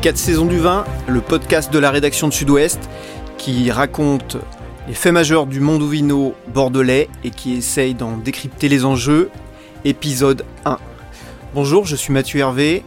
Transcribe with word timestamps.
Les 0.00 0.04
4 0.04 0.16
saisons 0.16 0.46
du 0.46 0.58
vin, 0.58 0.86
le 1.08 1.20
podcast 1.20 1.70
de 1.70 1.78
la 1.78 1.90
rédaction 1.90 2.26
de 2.26 2.32
Sud-Ouest 2.32 2.80
qui 3.36 3.70
raconte 3.70 4.38
les 4.88 4.94
faits 4.94 5.12
majeurs 5.12 5.44
du 5.44 5.60
monde 5.60 5.86
vino 5.86 6.34
bordelais 6.54 7.10
et 7.22 7.28
qui 7.28 7.52
essaye 7.52 7.92
d'en 7.92 8.16
décrypter 8.16 8.70
les 8.70 8.86
enjeux. 8.86 9.30
Épisode 9.84 10.46
1. 10.64 10.78
Bonjour, 11.54 11.84
je 11.84 11.96
suis 11.96 12.14
Mathieu 12.14 12.40
Hervé. 12.40 12.82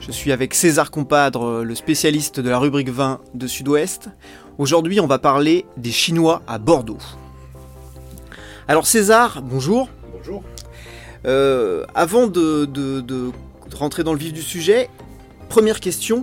Je 0.00 0.12
suis 0.12 0.30
avec 0.30 0.54
César 0.54 0.92
Compadre, 0.92 1.62
le 1.64 1.74
spécialiste 1.74 2.38
de 2.38 2.48
la 2.48 2.58
rubrique 2.60 2.90
vin 2.90 3.18
de 3.34 3.48
Sud-Ouest. 3.48 4.10
Aujourd'hui, 4.58 5.00
on 5.00 5.08
va 5.08 5.18
parler 5.18 5.66
des 5.76 5.90
Chinois 5.90 6.42
à 6.46 6.58
Bordeaux. 6.58 6.98
Alors 8.68 8.86
César, 8.86 9.42
bonjour. 9.42 9.88
Bonjour. 10.16 10.44
Euh, 11.26 11.84
avant 11.96 12.28
de, 12.28 12.66
de- 12.66 13.00
de 13.00 13.32
rentrer 13.74 14.04
dans 14.04 14.12
le 14.12 14.18
vif 14.20 14.32
du 14.32 14.42
sujet, 14.42 14.88
première 15.48 15.80
question, 15.80 16.22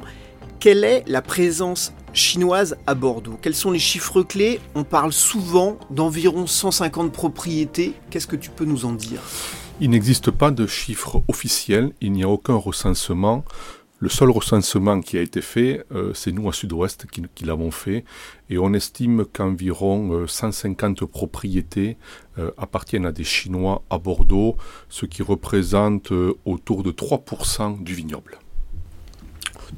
quelle 0.59 0.83
est 0.83 1.03
la 1.07 1.21
présence 1.21 1.93
chinoise 2.11 2.75
à 2.85 2.93
Bordeaux 2.93 3.37
Quels 3.41 3.55
sont 3.55 3.71
les 3.71 3.79
chiffres 3.79 4.23
clés? 4.23 4.59
On 4.75 4.83
parle 4.83 5.13
souvent 5.13 5.79
d'environ 5.89 6.47
150 6.47 7.13
propriétés. 7.13 7.93
Qu'est-ce 8.09 8.27
que 8.27 8.35
tu 8.35 8.49
peux 8.49 8.65
nous 8.65 8.85
en 8.85 8.91
dire? 8.91 9.21
Il 9.79 9.91
n'existe 9.91 10.31
pas 10.31 10.51
de 10.51 10.67
chiffre 10.67 11.23
officiel, 11.29 11.93
il 12.01 12.11
n'y 12.11 12.23
a 12.23 12.29
aucun 12.29 12.55
recensement. 12.55 13.45
Le 14.01 14.09
seul 14.09 14.29
recensement 14.29 14.99
qui 15.01 15.17
a 15.17 15.21
été 15.21 15.41
fait, 15.41 15.85
euh, 15.93 16.13
c'est 16.13 16.31
nous 16.31 16.49
à 16.49 16.53
Sud-Ouest 16.53 17.05
qui, 17.09 17.45
l'avons 17.45 17.71
fait, 17.71 18.03
et 18.49 18.57
on 18.57 18.73
estime 18.73 19.25
qu'environ 19.25 20.13
euh, 20.13 20.27
150 20.27 21.05
propriétés 21.05 21.97
euh, 22.37 22.51
appartiennent 22.57 23.05
à 23.05 23.11
des 23.11 23.25
Chinois 23.25 23.83
à 23.89 23.97
Bordeaux, 23.97 24.57
ce 24.89 25.05
qui 25.05 25.21
représente 25.21 26.11
euh, 26.11 26.33
autour 26.45 26.83
de 26.83 26.91
3% 26.91 27.83
du 27.83 27.93
vignoble. 27.93 28.39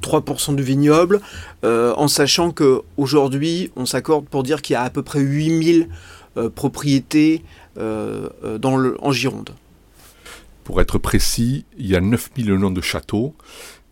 3% 0.00 0.54
du 0.54 0.62
vignoble, 0.62 1.20
euh, 1.64 1.92
en 1.96 2.08
sachant 2.08 2.50
que 2.52 2.82
aujourd'hui, 2.96 3.70
on 3.76 3.86
s'accorde 3.86 4.26
pour 4.26 4.42
dire 4.42 4.62
qu'il 4.62 4.74
y 4.74 4.76
a 4.76 4.82
à 4.82 4.90
peu 4.90 5.02
près 5.02 5.20
8000 5.20 5.88
euh, 6.36 6.48
propriétés 6.50 7.42
euh, 7.78 8.28
euh, 8.44 8.58
dans 8.58 8.76
le, 8.76 8.96
en 9.02 9.12
Gironde. 9.12 9.50
Pour 10.64 10.80
être 10.80 10.98
précis, 10.98 11.64
il 11.76 11.86
y 11.86 11.96
a 11.96 12.00
9000 12.00 12.54
noms 12.54 12.70
de 12.70 12.80
châteaux, 12.80 13.34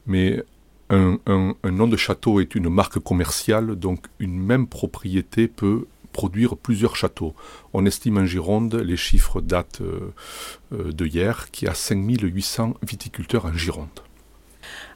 mais 0.07 0.43
un, 0.89 1.19
un- 1.27 1.55
un 1.63 1.71
nom 1.71 1.87
de 1.89 1.97
château 1.97 2.41
est 2.41 2.55
une 2.55 2.69
marque 2.69 2.99
commerciale, 3.01 3.77
donc 3.77 4.07
une 4.19 4.39
même 4.41 4.67
propriété 4.67 5.49
peut 5.49 5.87
produire 6.13 6.57
plusieurs 6.57 6.97
châteaux. 6.97 7.35
On 7.73 7.87
estime 7.87 8.19
en 8.19 8.27
Gironde, 8.27 8.75
les 8.75 8.97
chiffres 8.97 9.41
datent 9.41 9.83
de 10.73 11.07
hier, 11.07 11.51
qu'il 11.53 11.69
y 11.69 11.71
a 11.71 11.75
5800 11.75 12.75
viticulteurs 12.83 13.45
en 13.47 13.53
Gironde. 13.53 13.89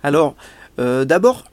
Alors, 0.02 0.34
euh, 0.78 1.04
d'abord, 1.04 1.44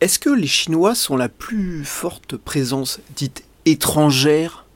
est-ce 0.00 0.18
que 0.18 0.30
les 0.30 0.46
Chinois 0.46 0.94
sont 0.94 1.16
la 1.16 1.28
plus 1.28 1.84
forte 1.84 2.36
présence 2.36 3.00
dite 3.14 3.44
étrangère 3.64 4.66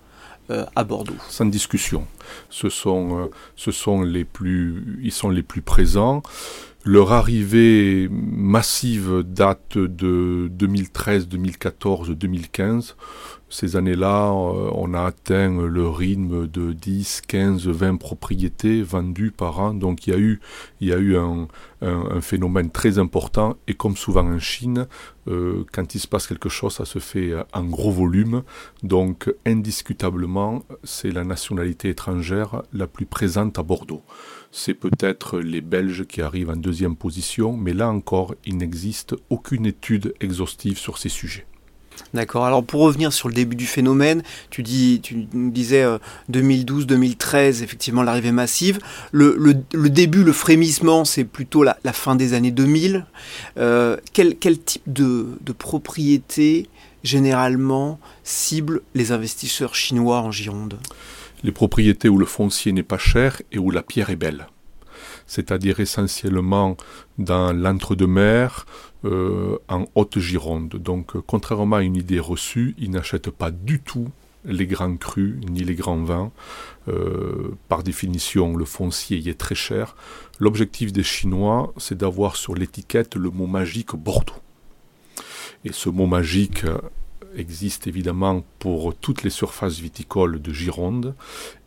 euh, 0.50 0.64
à 0.76 0.84
Bordeaux? 0.84 1.16
Sans 1.28 1.46
discussion. 1.46 2.06
Ce 2.48 2.66
euh, 2.66 3.26
ils 5.02 5.12
sont 5.12 5.30
les 5.30 5.42
plus 5.42 5.62
présents. 5.62 6.22
Leur 6.84 7.12
arrivée 7.12 8.08
massive 8.10 9.22
date 9.26 9.76
de 9.76 10.48
2013, 10.50 11.28
2014, 11.28 12.10
2015. 12.10 12.96
Ces 13.52 13.74
années-là, 13.74 14.28
euh, 14.28 14.70
on 14.74 14.94
a 14.94 15.02
atteint 15.02 15.60
le 15.66 15.88
rythme 15.88 16.46
de 16.46 16.72
10, 16.72 17.22
15, 17.26 17.66
20 17.66 17.96
propriétés 17.96 18.80
vendues 18.80 19.32
par 19.32 19.58
an. 19.58 19.74
Donc 19.74 20.06
il 20.06 20.12
y 20.80 20.92
a 20.92 20.98
eu, 20.98 21.16
un, 21.16 21.48
phénomène 22.20 22.70
très 22.70 23.00
important. 23.00 23.56
Et 23.66 23.74
comme 23.74 23.96
souvent 23.96 24.24
en 24.24 24.38
Chine, 24.38 24.86
euh, 25.26 25.64
quand 25.72 25.96
il 25.96 25.98
se 25.98 26.06
passe 26.06 26.28
quelque 26.28 26.48
chose, 26.48 26.74
ça 26.74 26.84
se 26.84 27.00
fait 27.00 27.34
en 27.52 27.64
gros 27.64 27.90
volume. 27.90 28.44
Donc 28.84 29.34
indiscutablement, 29.44 30.62
c'est 30.84 31.10
la 31.10 31.24
nationalité 31.24 31.88
étrangère 31.88 32.62
la 32.72 32.86
plus 32.86 33.06
présente 33.06 33.58
à 33.58 33.64
Bordeaux. 33.64 34.02
C'est 34.52 34.74
peut-être 34.74 35.40
les 35.40 35.60
Belges 35.60 36.04
qui 36.06 36.22
arrivent 36.22 36.50
en 36.50 36.56
deuxième 36.56 36.94
position, 36.94 37.56
mais 37.56 37.72
là 37.72 37.90
encore, 37.90 38.36
il 38.46 38.58
n'existe 38.58 39.16
aucune 39.28 39.66
étude 39.66 40.14
exhaustive 40.20 40.78
sur 40.78 40.98
ces 40.98 41.08
sujets. 41.08 41.46
D'accord. 42.14 42.44
Alors 42.44 42.64
pour 42.64 42.80
revenir 42.80 43.12
sur 43.12 43.28
le 43.28 43.34
début 43.34 43.56
du 43.56 43.66
phénomène, 43.66 44.22
tu 44.50 44.62
dis, 44.62 45.00
disais 45.32 45.84
2012-2013, 46.30 47.62
effectivement 47.62 48.02
l'arrivée 48.02 48.32
massive. 48.32 48.78
Le, 49.12 49.54
début, 49.88 50.24
le 50.24 50.32
frémissement, 50.32 51.04
c'est 51.04 51.24
plutôt 51.24 51.62
la, 51.62 51.76
fin 51.92 52.16
des 52.16 52.34
années 52.34 52.50
2000. 52.50 53.06
Euh, 53.58 53.96
quel, 54.12 54.36
quel 54.36 54.58
type 54.58 54.82
de, 54.86 55.26
de 55.40 55.52
propriété 55.52 56.68
généralement 57.02 57.98
cible 58.24 58.82
les 58.94 59.12
investisseurs 59.12 59.74
chinois 59.74 60.20
en 60.20 60.30
Gironde? 60.30 60.78
Les 61.42 61.52
propriétés 61.52 62.08
où 62.08 62.18
le 62.18 62.26
foncier 62.26 62.72
n'est 62.72 62.82
pas 62.82 62.98
cher 62.98 63.40
et 63.52 63.58
où 63.58 63.70
la 63.70 63.82
pierre 63.82 64.10
est 64.10 64.16
belle. 64.16 64.46
C'est-à-dire 65.26 65.80
essentiellement 65.80 66.76
dans 67.18 67.52
l'entre-deux-mer, 67.52 68.66
euh, 69.04 69.58
en 69.68 69.86
Haute-Gironde. 69.94 70.76
Donc, 70.76 71.16
euh, 71.16 71.22
contrairement 71.26 71.76
à 71.76 71.82
une 71.82 71.96
idée 71.96 72.20
reçue, 72.20 72.74
ils 72.78 72.90
n'achètent 72.90 73.30
pas 73.30 73.50
du 73.50 73.80
tout 73.80 74.08
les 74.44 74.66
grands 74.66 74.96
crus 74.96 75.36
ni 75.50 75.64
les 75.64 75.74
grands 75.74 76.02
vins. 76.02 76.32
Euh, 76.88 77.50
par 77.68 77.82
définition, 77.82 78.56
le 78.56 78.64
foncier 78.64 79.18
y 79.18 79.28
est 79.28 79.38
très 79.38 79.54
cher. 79.54 79.96
L'objectif 80.38 80.92
des 80.92 81.02
Chinois, 81.02 81.72
c'est 81.76 81.96
d'avoir 81.96 82.36
sur 82.36 82.54
l'étiquette 82.54 83.16
le 83.16 83.30
mot 83.30 83.46
magique 83.46 83.94
Bordeaux. 83.94 84.34
Et 85.64 85.72
ce 85.72 85.88
mot 85.90 86.06
magique 86.06 86.64
existe 87.36 87.86
évidemment 87.86 88.44
pour 88.58 88.94
toutes 88.94 89.22
les 89.22 89.30
surfaces 89.30 89.78
viticoles 89.78 90.40
de 90.40 90.52
Gironde 90.52 91.14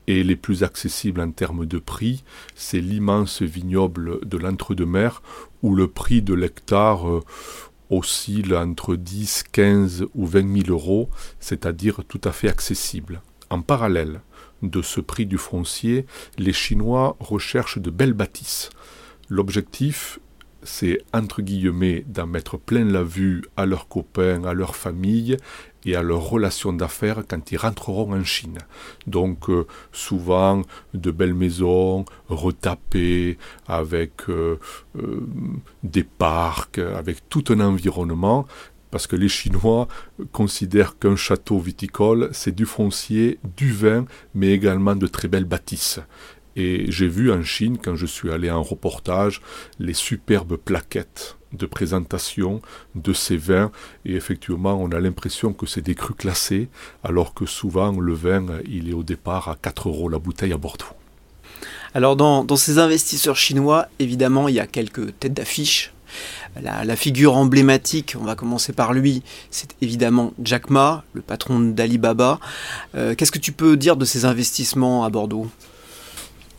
et 0.07 0.23
les 0.23 0.35
plus 0.35 0.63
accessibles 0.63 1.21
en 1.21 1.31
termes 1.31 1.65
de 1.65 1.79
prix, 1.79 2.23
c'est 2.55 2.81
l'immense 2.81 3.41
vignoble 3.41 4.25
de 4.25 4.37
l'entre-deux-mer 4.37 5.21
où 5.61 5.75
le 5.75 5.87
prix 5.87 6.21
de 6.21 6.33
l'hectare 6.33 7.09
euh, 7.09 7.23
oscille 7.89 8.55
entre 8.55 8.95
10, 8.95 9.43
15 9.51 10.05
ou 10.13 10.25
20 10.25 10.63
000 10.65 10.69
euros, 10.69 11.09
c'est-à-dire 11.39 12.01
tout 12.07 12.21
à 12.23 12.31
fait 12.31 12.49
accessible. 12.49 13.21
En 13.49 13.61
parallèle 13.61 14.21
de 14.61 14.81
ce 14.81 15.01
prix 15.01 15.25
du 15.25 15.37
foncier, 15.37 16.05
les 16.37 16.53
Chinois 16.53 17.15
recherchent 17.19 17.77
de 17.77 17.91
belles 17.91 18.13
bâtisses. 18.13 18.69
L'objectif, 19.29 20.19
c'est 20.63 20.99
entre 21.13 21.41
guillemets 21.41 22.03
d'en 22.07 22.27
mettre 22.27 22.57
plein 22.57 22.85
la 22.85 23.03
vue 23.03 23.43
à 23.57 23.65
leurs 23.65 23.87
copains, 23.87 24.43
à 24.43 24.53
leur 24.53 24.75
famille 24.75 25.37
et 25.85 25.95
à 25.95 26.01
leurs 26.01 26.29
relations 26.29 26.73
d'affaires 26.73 27.23
quand 27.27 27.51
ils 27.51 27.57
rentreront 27.57 28.13
en 28.13 28.23
Chine. 28.23 28.57
Donc 29.07 29.49
euh, 29.49 29.65
souvent 29.91 30.61
de 30.93 31.11
belles 31.11 31.33
maisons 31.33 32.05
retapées 32.29 33.37
avec 33.67 34.29
euh, 34.29 34.59
euh, 34.97 35.27
des 35.83 36.03
parcs, 36.03 36.79
avec 36.79 37.29
tout 37.29 37.43
un 37.49 37.59
environnement. 37.59 38.45
Parce 38.91 39.07
que 39.07 39.15
les 39.15 39.27
Chinois 39.27 39.87
considèrent 40.31 40.99
qu'un 40.99 41.15
château 41.15 41.57
viticole, 41.57 42.29
c'est 42.31 42.53
du 42.53 42.67
foncier, 42.67 43.39
du 43.57 43.71
vin, 43.71 44.05
mais 44.35 44.51
également 44.51 44.95
de 44.95 45.07
très 45.07 45.27
belles 45.27 45.45
bâtisses. 45.45 45.99
Et 46.55 46.91
j'ai 46.91 47.07
vu 47.07 47.31
en 47.31 47.43
Chine, 47.43 47.77
quand 47.83 47.95
je 47.95 48.05
suis 48.05 48.31
allé 48.31 48.51
en 48.51 48.63
reportage, 48.63 49.41
les 49.79 49.93
superbes 49.93 50.57
plaquettes 50.57 51.37
de 51.53 51.65
présentation 51.65 52.61
de 52.95 53.13
ces 53.13 53.37
vins. 53.37 53.71
Et 54.05 54.15
effectivement, 54.15 54.73
on 54.81 54.91
a 54.91 54.99
l'impression 54.99 55.53
que 55.53 55.65
c'est 55.65 55.81
des 55.81 55.95
crus 55.95 56.17
classés, 56.17 56.69
alors 57.03 57.33
que 57.33 57.45
souvent 57.45 57.91
le 57.91 58.13
vin, 58.13 58.45
il 58.67 58.89
est 58.89 58.93
au 58.93 59.03
départ 59.03 59.49
à 59.49 59.55
4 59.55 59.89
euros 59.89 60.09
la 60.09 60.19
bouteille 60.19 60.53
à 60.53 60.57
Bordeaux. 60.57 60.85
Alors 61.93 62.15
dans, 62.15 62.55
ces 62.55 62.79
investisseurs 62.79 63.37
chinois, 63.37 63.87
évidemment, 63.99 64.47
il 64.47 64.55
y 64.55 64.59
a 64.59 64.67
quelques 64.67 65.17
têtes 65.19 65.33
d'affiche. 65.33 65.93
La, 66.61 66.85
la 66.85 66.95
figure 66.95 67.35
emblématique, 67.35 68.15
on 68.19 68.23
va 68.23 68.35
commencer 68.35 68.73
par 68.73 68.93
lui, 68.93 69.23
c'est 69.49 69.75
évidemment 69.81 70.33
Jack 70.43 70.69
Ma, 70.69 71.03
le 71.13 71.21
patron 71.21 71.59
d'Alibaba. 71.59 72.39
Euh, 72.93 73.15
Qu'est-ce 73.15 73.31
que 73.31 73.39
tu 73.39 73.51
peux 73.51 73.77
dire 73.77 73.95
de 73.95 74.05
ces 74.05 74.25
investissements 74.25 75.03
à 75.05 75.09
Bordeaux? 75.09 75.47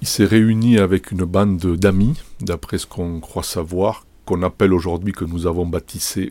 Il 0.02 0.08
s'est 0.08 0.24
réuni 0.24 0.78
avec 0.78 1.12
une 1.12 1.24
bande 1.24 1.76
d'amis, 1.76 2.20
d'après 2.40 2.78
ce 2.78 2.86
qu'on 2.86 3.20
croit 3.20 3.42
savoir, 3.42 4.04
qu'on 4.24 4.42
appelle 4.42 4.72
aujourd'hui, 4.72 5.12
que 5.12 5.24
nous 5.24 5.46
avons 5.46 5.66
baptisé, 5.66 6.30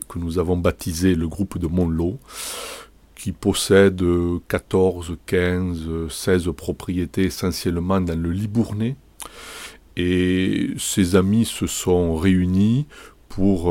le 1.16 1.28
groupe 1.28 1.58
de 1.58 1.68
Montlot, 1.68 2.20
qui 3.16 3.32
possède 3.32 4.02
euh, 4.02 4.40
14, 4.48 5.18
15, 5.26 5.78
euh, 5.88 6.10
16 6.10 6.50
propriétés 6.56 7.24
essentiellement 7.24 8.02
dans 8.02 8.20
le 8.20 8.32
Libournais. 8.32 8.96
Et 9.96 10.72
ses 10.78 11.16
amis 11.16 11.46
se 11.46 11.68
sont 11.68 12.16
réunis 12.16 12.88
pour, 13.30 13.68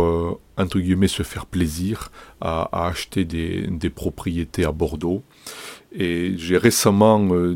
entre 0.57 0.79
guillemets, 0.81 1.09
se 1.09 1.23
faire 1.23 1.47
plaisir 1.47 2.11
à, 2.41 2.87
acheter 2.87 3.25
des, 3.25 3.91
propriétés 3.91 4.65
à 4.65 4.73
Bordeaux. 4.73 5.23
Et 5.95 6.35
j'ai 6.39 6.57
récemment 6.57 7.23
eu 7.35 7.55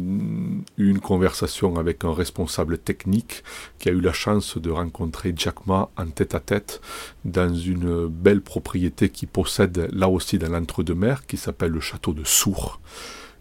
une 0.77 1.01
conversation 1.01 1.77
avec 1.77 2.05
un 2.05 2.13
responsable 2.13 2.77
technique 2.77 3.43
qui 3.79 3.89
a 3.89 3.93
eu 3.93 4.01
la 4.01 4.13
chance 4.13 4.59
de 4.59 4.71
rencontrer 4.71 5.33
Jack 5.35 5.67
Ma 5.67 5.89
en 5.97 6.07
tête 6.07 6.35
à 6.35 6.41
tête 6.41 6.83
dans 7.25 7.55
une 7.55 8.09
belle 8.09 8.43
propriété 8.43 9.09
qui 9.09 9.25
possède 9.25 9.89
là 9.93 10.09
aussi 10.09 10.39
dans 10.39 10.51
l'entre-deux-mer 10.51 11.27
qui 11.27 11.39
s'appelle 11.39 11.73
le 11.73 11.81
château 11.81 12.13
de 12.13 12.25
Sour. 12.25 12.81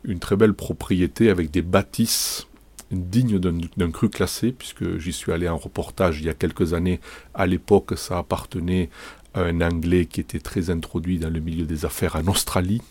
Une 0.06 0.20
très 0.20 0.38
belle 0.38 0.54
propriété 0.54 1.30
avec 1.30 1.52
des 1.52 1.62
bâtisses 1.62 2.48
dignes 2.92 3.40
d'un 3.40 3.92
cru 3.92 4.10
classé, 4.10 4.52
puisque 4.52 4.98
j'y 5.00 5.12
suis 5.12 5.32
allé 5.32 5.50
en 5.50 5.58
reportage 5.58 6.20
il 6.20 6.28
y 6.28 6.30
a 6.30 6.34
quelques 6.34 6.74
années. 6.74 7.00
À 7.34 7.48
l'époque, 7.48 7.98
ça 7.98 8.20
appartenait 8.20 8.90
à 9.34 9.42
un 9.42 9.62
Anglais 9.62 10.06
qui 10.06 10.22
était 10.22 10.40
très 10.40 10.70
introduit 10.70 11.18
dans 11.18 11.30
le 11.30 11.40
milieu 11.40 11.66
des 11.66 11.86
affaires 11.86 12.16
en 12.16 12.28
Australie, 12.28 12.82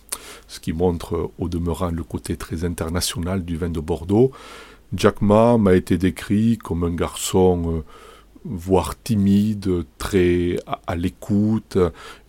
ce 0.49 0.61
qui 0.61 0.73
montre 0.73 1.31
au 1.39 1.49
demeurant 1.49 1.91
le 1.91 2.03
côté 2.03 2.37
très 2.37 2.65
international 2.65 3.45
du 3.45 3.57
vin 3.57 3.71
de 3.71 3.81
Bordeaux. 3.81 4.31
Jack 4.95 5.23
Ma 5.23 5.59
m'a 5.59 5.75
été 5.75 5.99
décrit 5.99 6.59
comme 6.59 6.85
un 6.85 6.95
garçon... 6.95 7.79
Euh, 7.79 7.85
voire 8.45 8.95
timide, 9.03 9.85
très 9.99 10.57
à, 10.67 10.97
l'écoute, 10.97 11.79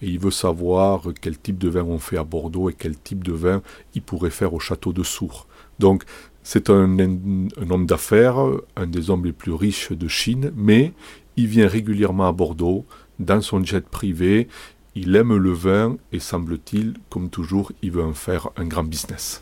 et 0.01 0.07
il 0.07 0.19
veut 0.19 0.31
savoir 0.31 1.03
quel 1.21 1.37
type 1.37 1.57
de 1.57 1.69
vin 1.69 1.83
on 1.83 1.99
fait 1.99 2.17
à 2.17 2.23
Bordeaux 2.23 2.69
et 2.69 2.73
quel 2.73 2.97
type 2.97 3.23
de 3.23 3.33
vin 3.33 3.61
il 3.93 4.01
pourrait 4.01 4.29
faire 4.29 4.53
au 4.53 4.59
château 4.59 4.93
de 4.93 5.03
Sour. 5.03 5.47
Donc 5.79 6.03
c'est 6.41 6.69
un, 6.69 6.97
homme 6.99 7.85
d'affaires, 7.85 8.37
un 8.75 8.87
des 8.87 9.09
hommes 9.09 9.25
les 9.25 9.33
plus 9.33 9.53
riches 9.53 9.91
de 9.91 10.07
Chine, 10.07 10.51
mais 10.55 10.93
il 11.35 11.47
vient 11.47 11.67
régulièrement 11.67 12.27
à 12.27 12.31
Bordeaux, 12.31 12.85
dans 13.19 13.41
son 13.41 13.63
jet 13.63 13.85
privé, 13.85 14.47
il 14.95 15.15
aime 15.15 15.35
le 15.35 15.51
vin 15.51 15.97
et 16.11 16.19
semble-t-il, 16.19 16.93
comme 17.09 17.29
toujours, 17.29 17.71
il 17.81 17.91
veut 17.91 18.03
en 18.03 18.13
faire 18.13 18.49
un 18.57 18.65
grand 18.65 18.83
business 18.83 19.41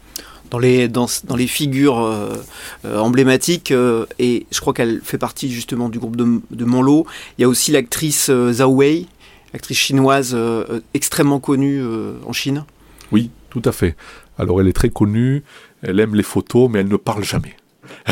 dans 0.53 0.59
les, 0.59 0.87
dans, 0.87 1.07
dans 1.23 1.35
les 1.35 1.47
figures 1.47 1.99
euh, 1.99 2.35
euh, 2.85 2.99
emblématiques, 2.99 3.71
euh, 3.71 4.05
et 4.19 4.45
je 4.51 4.61
crois 4.61 4.71
qu'elle 4.71 5.01
fait 5.01 5.17
partie 5.17 5.51
justement 5.51 5.89
du 5.89 5.97
groupe 5.97 6.15
de, 6.15 6.41
de 6.51 6.65
Monlo. 6.65 7.07
Il 7.37 7.41
y 7.41 7.43
a 7.43 7.47
aussi 7.47 7.71
l'actrice 7.71 8.29
Zhao 8.51 8.69
Wei, 8.69 9.07
actrice 9.51 9.79
chinoise 9.79 10.37
extrêmement 10.93 11.39
connue 11.39 11.83
en 12.23 12.33
Chine. 12.33 12.65
Oui, 13.11 13.31
tout 13.49 13.63
à 13.65 13.71
fait. 13.71 13.95
Alors 14.37 14.61
elle 14.61 14.67
est 14.67 14.73
très 14.73 14.89
connue, 14.89 15.43
elle 15.81 15.99
aime 15.99 16.13
les 16.13 16.23
photos, 16.23 16.69
mais 16.69 16.81
elle 16.81 16.87
ne 16.87 16.97
parle 16.97 17.23
jamais. 17.23 17.55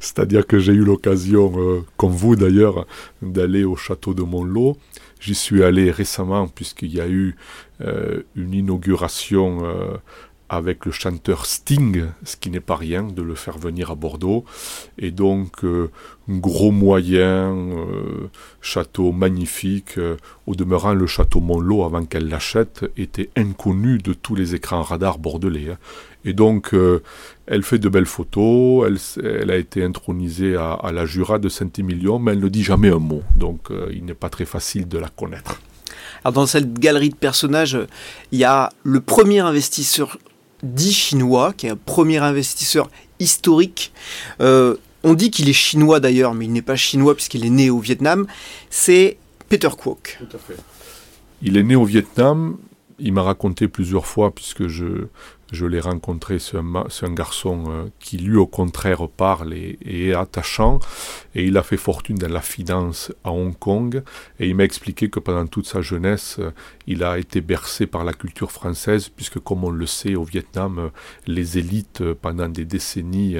C'est-à-dire 0.00 0.46
que 0.46 0.60
j'ai 0.60 0.72
eu 0.72 0.84
l'occasion, 0.84 1.84
comme 1.96 2.12
vous 2.12 2.36
d'ailleurs, 2.36 2.86
d'aller 3.20 3.64
au 3.64 3.74
château 3.74 4.14
de 4.14 4.22
Monlo. 4.22 4.76
J'y 5.20 5.34
suis 5.34 5.64
allé 5.64 5.90
récemment 5.90 6.46
puisqu'il 6.46 6.94
y 6.94 7.00
a 7.00 7.08
eu 7.08 7.36
une 7.80 8.54
inauguration 8.54 9.62
avec 10.48 10.86
le 10.86 10.92
chanteur 10.92 11.46
Sting, 11.46 12.06
ce 12.24 12.36
qui 12.36 12.50
n'est 12.50 12.60
pas 12.60 12.76
rien 12.76 13.02
de 13.02 13.22
le 13.22 13.34
faire 13.34 13.58
venir 13.58 13.90
à 13.90 13.94
Bordeaux. 13.94 14.44
Et 14.98 15.10
donc, 15.10 15.64
euh, 15.64 15.90
gros 16.28 16.70
moyen, 16.70 17.52
euh, 17.52 18.28
château 18.60 19.12
magnifique. 19.12 19.98
Euh, 19.98 20.16
au 20.46 20.54
demeurant, 20.54 20.94
le 20.94 21.06
château 21.06 21.40
Montlot, 21.40 21.84
avant 21.84 22.04
qu'elle 22.04 22.28
l'achète, 22.28 22.84
était 22.96 23.30
inconnu 23.36 23.98
de 23.98 24.12
tous 24.12 24.34
les 24.36 24.54
écrans 24.54 24.82
radars 24.82 25.18
bordelais. 25.18 25.70
Hein. 25.72 25.78
Et 26.24 26.32
donc, 26.32 26.74
elle 27.46 27.62
fait 27.62 27.78
de 27.78 27.88
belles 27.88 28.04
photos, 28.04 28.90
elle, 29.22 29.48
a 29.48 29.56
été 29.56 29.84
intronisée 29.84 30.56
à, 30.56 30.72
à 30.72 30.90
la 30.90 31.06
Jura 31.06 31.38
de 31.38 31.48
Saint-Émilion, 31.48 32.18
mais 32.18 32.32
elle 32.32 32.40
ne 32.40 32.48
dit 32.48 32.64
jamais 32.64 32.90
un 32.90 32.98
mot. 32.98 33.22
Donc, 33.36 33.68
il 33.92 34.04
n'est 34.04 34.14
pas 34.14 34.28
très 34.28 34.44
facile 34.44 34.88
de 34.88 34.98
la 34.98 35.08
connaître. 35.08 35.60
Alors 36.24 36.32
dans 36.32 36.46
cette 36.46 36.80
galerie 36.80 37.10
de 37.10 37.14
personnages, 37.14 37.78
il 38.32 38.40
y 38.40 38.44
a 38.44 38.70
le 38.82 39.00
premier 39.00 39.38
investisseur 39.38 40.18
dit 40.62 40.92
chinois, 40.92 41.52
qui 41.56 41.66
est 41.66 41.70
un 41.70 41.76
premier 41.76 42.18
investisseur 42.18 42.90
historique. 43.18 43.92
Euh, 44.40 44.76
on 45.02 45.14
dit 45.14 45.30
qu'il 45.30 45.48
est 45.48 45.54
chinois 45.54 46.00
d'ailleurs, 46.00 46.34
mais 46.34 46.46
il 46.46 46.52
n'est 46.52 46.62
pas 46.62 46.76
chinois 46.76 47.14
puisqu'il 47.14 47.44
est 47.44 47.50
né 47.50 47.70
au 47.70 47.78
Vietnam. 47.78 48.26
C'est 48.70 49.18
Peter 49.48 49.68
Kwok. 49.76 50.18
Tout 50.18 50.36
à 50.36 50.38
fait. 50.38 50.56
Il 51.42 51.56
est 51.56 51.62
né 51.62 51.76
au 51.76 51.84
Vietnam. 51.84 52.56
Il 52.98 53.12
m'a 53.12 53.22
raconté 53.22 53.68
plusieurs 53.68 54.06
fois, 54.06 54.34
puisque 54.34 54.68
je, 54.68 55.08
je 55.52 55.64
l'ai 55.64 55.80
rencontré, 55.80 56.38
c'est 56.38 56.56
un, 56.56 57.12
garçon 57.12 57.64
euh, 57.68 57.84
qui 58.00 58.18
lui 58.18 58.36
au 58.36 58.46
contraire 58.46 59.08
parle 59.08 59.54
et, 59.54 59.78
est 59.84 60.14
attachant, 60.14 60.80
et 61.34 61.44
il 61.44 61.56
a 61.56 61.62
fait 61.62 61.76
fortune 61.76 62.16
dans 62.16 62.32
la 62.32 62.40
finance 62.40 63.12
à 63.22 63.30
Hong 63.30 63.56
Kong, 63.56 64.02
et 64.40 64.48
il 64.48 64.56
m'a 64.56 64.64
expliqué 64.64 65.08
que 65.08 65.20
pendant 65.20 65.46
toute 65.46 65.66
sa 65.66 65.82
jeunesse, 65.82 66.36
euh, 66.40 66.50
il 66.86 67.04
a 67.04 67.18
été 67.18 67.40
bercé 67.40 67.86
par 67.86 68.04
la 68.04 68.12
culture 68.12 68.50
française, 68.50 69.08
puisque 69.08 69.38
comme 69.38 69.62
on 69.64 69.70
le 69.70 69.86
sait 69.86 70.16
au 70.16 70.24
Vietnam, 70.24 70.78
euh, 70.78 70.88
les 71.26 71.58
élites 71.58 72.02
pendant 72.14 72.48
des 72.48 72.64
décennies 72.64 73.36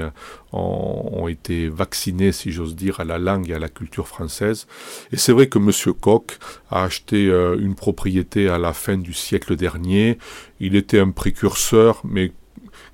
ont, 0.52 1.28
été 1.28 1.68
vaccinées, 1.68 2.32
si 2.32 2.52
j'ose 2.52 2.76
dire, 2.76 3.00
à 3.00 3.04
la 3.04 3.18
langue 3.18 3.50
et 3.50 3.54
à 3.54 3.58
la 3.58 3.68
culture 3.68 4.06
française. 4.06 4.66
Et 5.10 5.16
c'est 5.16 5.32
vrai 5.32 5.48
que 5.48 5.58
M. 5.58 5.94
Koch 6.00 6.38
a 6.70 6.84
acheté 6.84 7.24
une 7.58 7.74
propriété 7.74 8.48
à 8.48 8.58
la 8.58 8.72
fin 8.72 8.96
du 8.96 9.12
siècle 9.12 9.56
dernier, 9.56 10.18
il 10.58 10.74
était 10.74 10.98
un 10.98 11.10
précurseur, 11.10 11.95
mais 12.04 12.32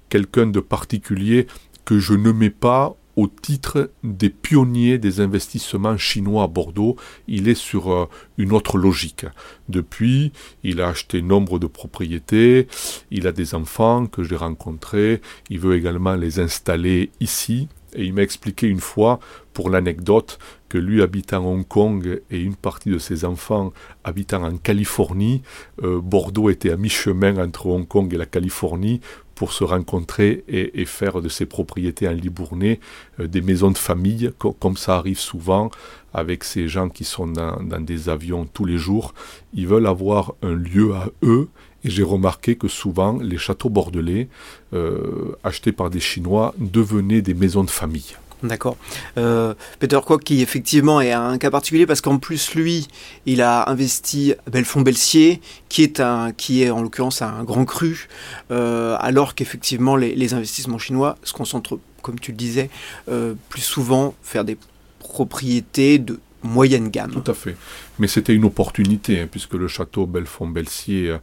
quelqu'un 0.08 0.46
de 0.46 0.60
particulier 0.60 1.46
que 1.84 1.99
je 1.99 2.14
ne 2.14 2.32
mets 2.32 2.50
pas 2.50 2.96
au 3.16 3.28
titre 3.28 3.90
des 4.02 4.31
pionniers 4.31 4.99
des 4.99 5.20
investissements 5.20 5.99
chinois 5.99 6.44
à 6.44 6.46
Bordeaux, 6.46 6.96
il 7.28 7.49
est 7.49 7.54
sur 7.54 7.93
euh, 7.93 8.08
une 8.38 8.52
autre 8.52 8.78
logique. 8.78 9.26
Depuis, 9.69 10.32
il 10.62 10.81
a 10.81 10.88
acheté 10.88 11.20
nombre 11.20 11.58
de 11.58 11.66
propriétés, 11.66 12.69
il 13.10 13.26
a 13.26 13.32
des 13.32 13.54
enfants 13.54 14.06
que 14.06 14.22
j'ai 14.22 14.37
rencontrés, 14.37 15.20
il 15.50 15.58
veut 15.58 15.76
également 15.76 16.14
les 16.14 16.40
installer 16.40 17.10
ici, 17.20 17.69
et 17.94 18.04
il 18.04 18.14
m'a 18.14 18.22
expliqué 18.22 18.66
une 18.66 18.81
fois, 18.81 19.20
pour 19.52 19.69
l'anecdote, 19.69 20.38
lui 20.79 21.03
habitant 21.03 21.45
Hong 21.45 21.67
Kong 21.67 22.21
et 22.31 22.41
une 22.41 22.57
partie 22.57 22.91
de 22.91 22.99
ses 22.99 23.25
enfants 23.25 23.73
habitant 24.05 24.43
en 24.45 24.57
Californie, 24.57 25.43
euh, 25.83 26.01
Bordeaux 26.01 26.51
était 26.51 26.71
à 26.71 26.77
mi-chemin 26.77 27.43
entre 27.43 27.67
Hong 27.67 27.87
Kong 27.87 28.13
et 28.13 28.19
la 28.19 28.27
Californie 28.27 29.01
pour 29.35 29.53
se 29.53 29.65
rencontrer 29.65 30.45
et, 30.49 30.85
faire 30.85 31.21
de 31.21 31.29
ses 31.29 31.47
propriétés 31.47 32.07
en 32.07 32.13
Libournais 32.13 32.81
euh, 33.19 33.27
des 33.27 33.41
maisons 33.41 33.71
de 33.71 33.79
famille, 33.79 34.31
comme 34.39 34.77
ça 34.77 34.97
arrive 34.97 35.19
souvent 35.19 35.71
avec 36.13 36.45
ces 36.45 36.69
gens 36.69 36.89
qui 36.89 37.05
sont 37.05 37.27
dans, 37.27 37.59
des 37.81 38.09
avions 38.09 38.47
tous 38.53 38.65
les 38.65 38.79
jours. 38.79 39.15
Ils 39.55 39.67
veulent 39.67 39.87
avoir 39.87 40.35
un 40.43 40.55
lieu 40.55 40.95
à 40.95 41.09
eux 41.23 41.49
et 41.85 41.91
j'ai 41.91 42.03
remarqué 42.03 42.57
que 42.57 42.69
souvent 42.69 43.19
les 43.21 43.38
châteaux 43.38 43.71
bordelais 43.71 44.29
euh, 44.75 45.37
achetés 45.43 45.73
par 45.73 45.91
des 45.91 46.00
Chinois 46.00 46.55
devenaient 46.59 47.23
des 47.23 47.35
maisons 47.35 47.64
de 47.64 47.71
famille. 47.71 48.14
D'accord. 48.42 48.76
Euh, 49.18 49.54
Peter 49.78 49.99
Kwok 50.04 50.25
qui 50.25 50.42
effectivement 50.42 51.00
est 51.00 51.12
un 51.12 51.38
cas 51.38 51.50
particulier 51.50 51.87
parce 51.87 52.00
qu'en 52.00 52.18
plus 52.18 52.54
lui, 52.54 52.88
il 53.26 53.40
a 53.40 53.68
investi 53.70 54.34
Belfond-Belsier, 54.50 55.40
qui 55.68 55.82
est 55.82 56.00
un, 56.00 56.32
qui 56.32 56.62
est 56.62 56.70
en 56.70 56.82
l'occurrence 56.82 57.22
un 57.22 57.44
grand 57.44 57.64
cru, 57.64 58.08
euh, 58.50 58.96
alors 59.00 59.34
qu'effectivement 59.34 59.96
les, 59.96 60.34
investissements 60.34 60.78
chinois 60.78 61.16
se 61.22 61.32
concentrent, 61.32 61.78
comme 62.02 62.18
tu 62.18 62.32
le 62.32 62.37
disais, 62.37 62.70
euh, 63.08 63.34
plus 63.49 63.62
souvent 63.62 64.14
faire 64.22 64.44
des 64.44 64.56
propriétés 64.99 65.99
de 65.99 66.20
moyenne 66.42 66.88
gamme. 66.88 67.12
Tout 67.12 67.30
à 67.30 67.34
fait. 67.34 67.56
Mais 67.99 68.08
c'était 68.08 68.34
une 68.34 68.44
opportunité 68.44 69.20
hein, 69.20 69.28
puisque 69.30 69.54
le 69.54 69.68
château 69.68 70.06
Belfond-Belsier 70.06 71.16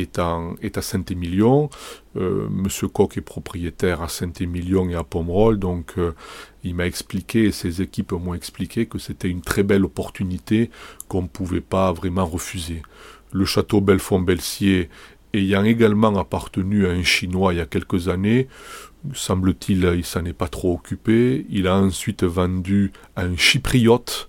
est, 0.00 0.18
à 0.18 0.82
Saint-Émilion. 0.82 1.70
Euh, 2.16 2.48
Monsieur 2.50 2.88
Koch 2.88 3.16
est 3.16 3.22
propriétaire 3.22 4.02
à 4.02 4.08
Saint-Émilion 4.08 4.88
et 4.88 4.94
à 4.94 5.04
Pomerol, 5.04 5.58
donc 5.58 5.94
euh, 5.98 6.12
il 6.64 6.74
m'a 6.74 6.86
expliqué, 6.86 7.44
et 7.44 7.52
ses 7.52 7.82
équipes 7.82 8.12
m'ont 8.12 8.34
expliqué 8.34 8.86
que 8.86 8.98
c'était 8.98 9.28
une 9.28 9.42
très 9.42 9.62
belle 9.62 9.84
opportunité 9.84 10.70
qu'on 11.08 11.22
ne 11.22 11.28
pouvait 11.28 11.60
pas 11.60 11.92
vraiment 11.92 12.26
refuser. 12.26 12.82
Le 13.32 13.44
château 13.44 13.80
Belfond-Belsier 13.80 14.88
ayant 15.34 15.64
également 15.64 16.16
appartenu 16.16 16.86
à 16.86 16.90
un 16.90 17.02
Chinois 17.02 17.52
il 17.52 17.58
y 17.58 17.60
a 17.60 17.66
quelques 17.66 18.08
années, 18.08 18.48
semble-t-il, 19.14 19.92
il 19.96 20.04
s'en 20.04 20.24
est 20.24 20.32
pas 20.32 20.48
trop 20.48 20.74
occupé. 20.74 21.46
Il 21.50 21.66
a 21.66 21.76
ensuite 21.76 22.24
vendu 22.24 22.92
à 23.14 23.22
un 23.22 23.36
Chypriote 23.36 24.28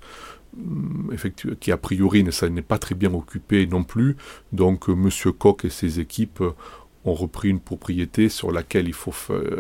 qui 1.60 1.72
a 1.72 1.78
priori 1.78 2.24
ne 2.24 2.32
s'en 2.32 2.56
est 2.56 2.62
pas 2.62 2.78
très 2.78 2.96
bien 2.96 3.14
occupé 3.14 3.68
non 3.68 3.84
plus. 3.84 4.18
Donc 4.52 4.90
euh, 4.90 4.94
M. 4.94 5.10
Koch 5.34 5.66
et 5.66 5.70
ses 5.70 6.00
équipes 6.00 6.44
ont 7.06 7.14
repris 7.14 7.50
une 7.50 7.60
propriété 7.60 8.28
sur 8.28 8.52
laquelle 8.52 8.88
il, 8.88 8.94
faut, 8.94 9.14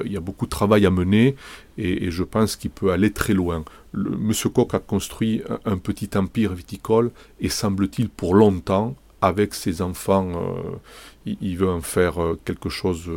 il 0.03 0.11
y 0.11 0.17
a 0.17 0.19
beaucoup 0.19 0.45
de 0.45 0.49
travail 0.49 0.85
à 0.85 0.89
mener 0.89 1.35
et, 1.77 2.11
je 2.11 2.23
pense 2.23 2.57
qu'il 2.57 2.71
peut 2.71 2.91
aller 2.91 3.11
très 3.11 3.33
loin. 3.33 3.63
Le, 3.93 4.11
M. 4.11 4.33
Koch 4.53 4.73
a 4.73 4.79
construit 4.79 5.41
un, 5.65 5.77
petit 5.77 6.09
empire 6.15 6.53
viticole 6.53 7.11
et 7.39 7.47
semble-t-il 7.47 8.09
pour 8.09 8.35
longtemps, 8.35 8.95
avec 9.21 9.53
ses 9.53 9.81
enfants, 9.81 10.29
euh, 10.35 11.35
il, 11.41 11.57
veut 11.57 11.69
en 11.69 11.81
faire 11.81 12.15
quelque 12.43 12.69
chose, 12.69 13.09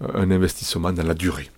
un 0.00 0.30
investissement 0.30 0.92
dans 0.92 1.06
la 1.06 1.14
durée. 1.14 1.50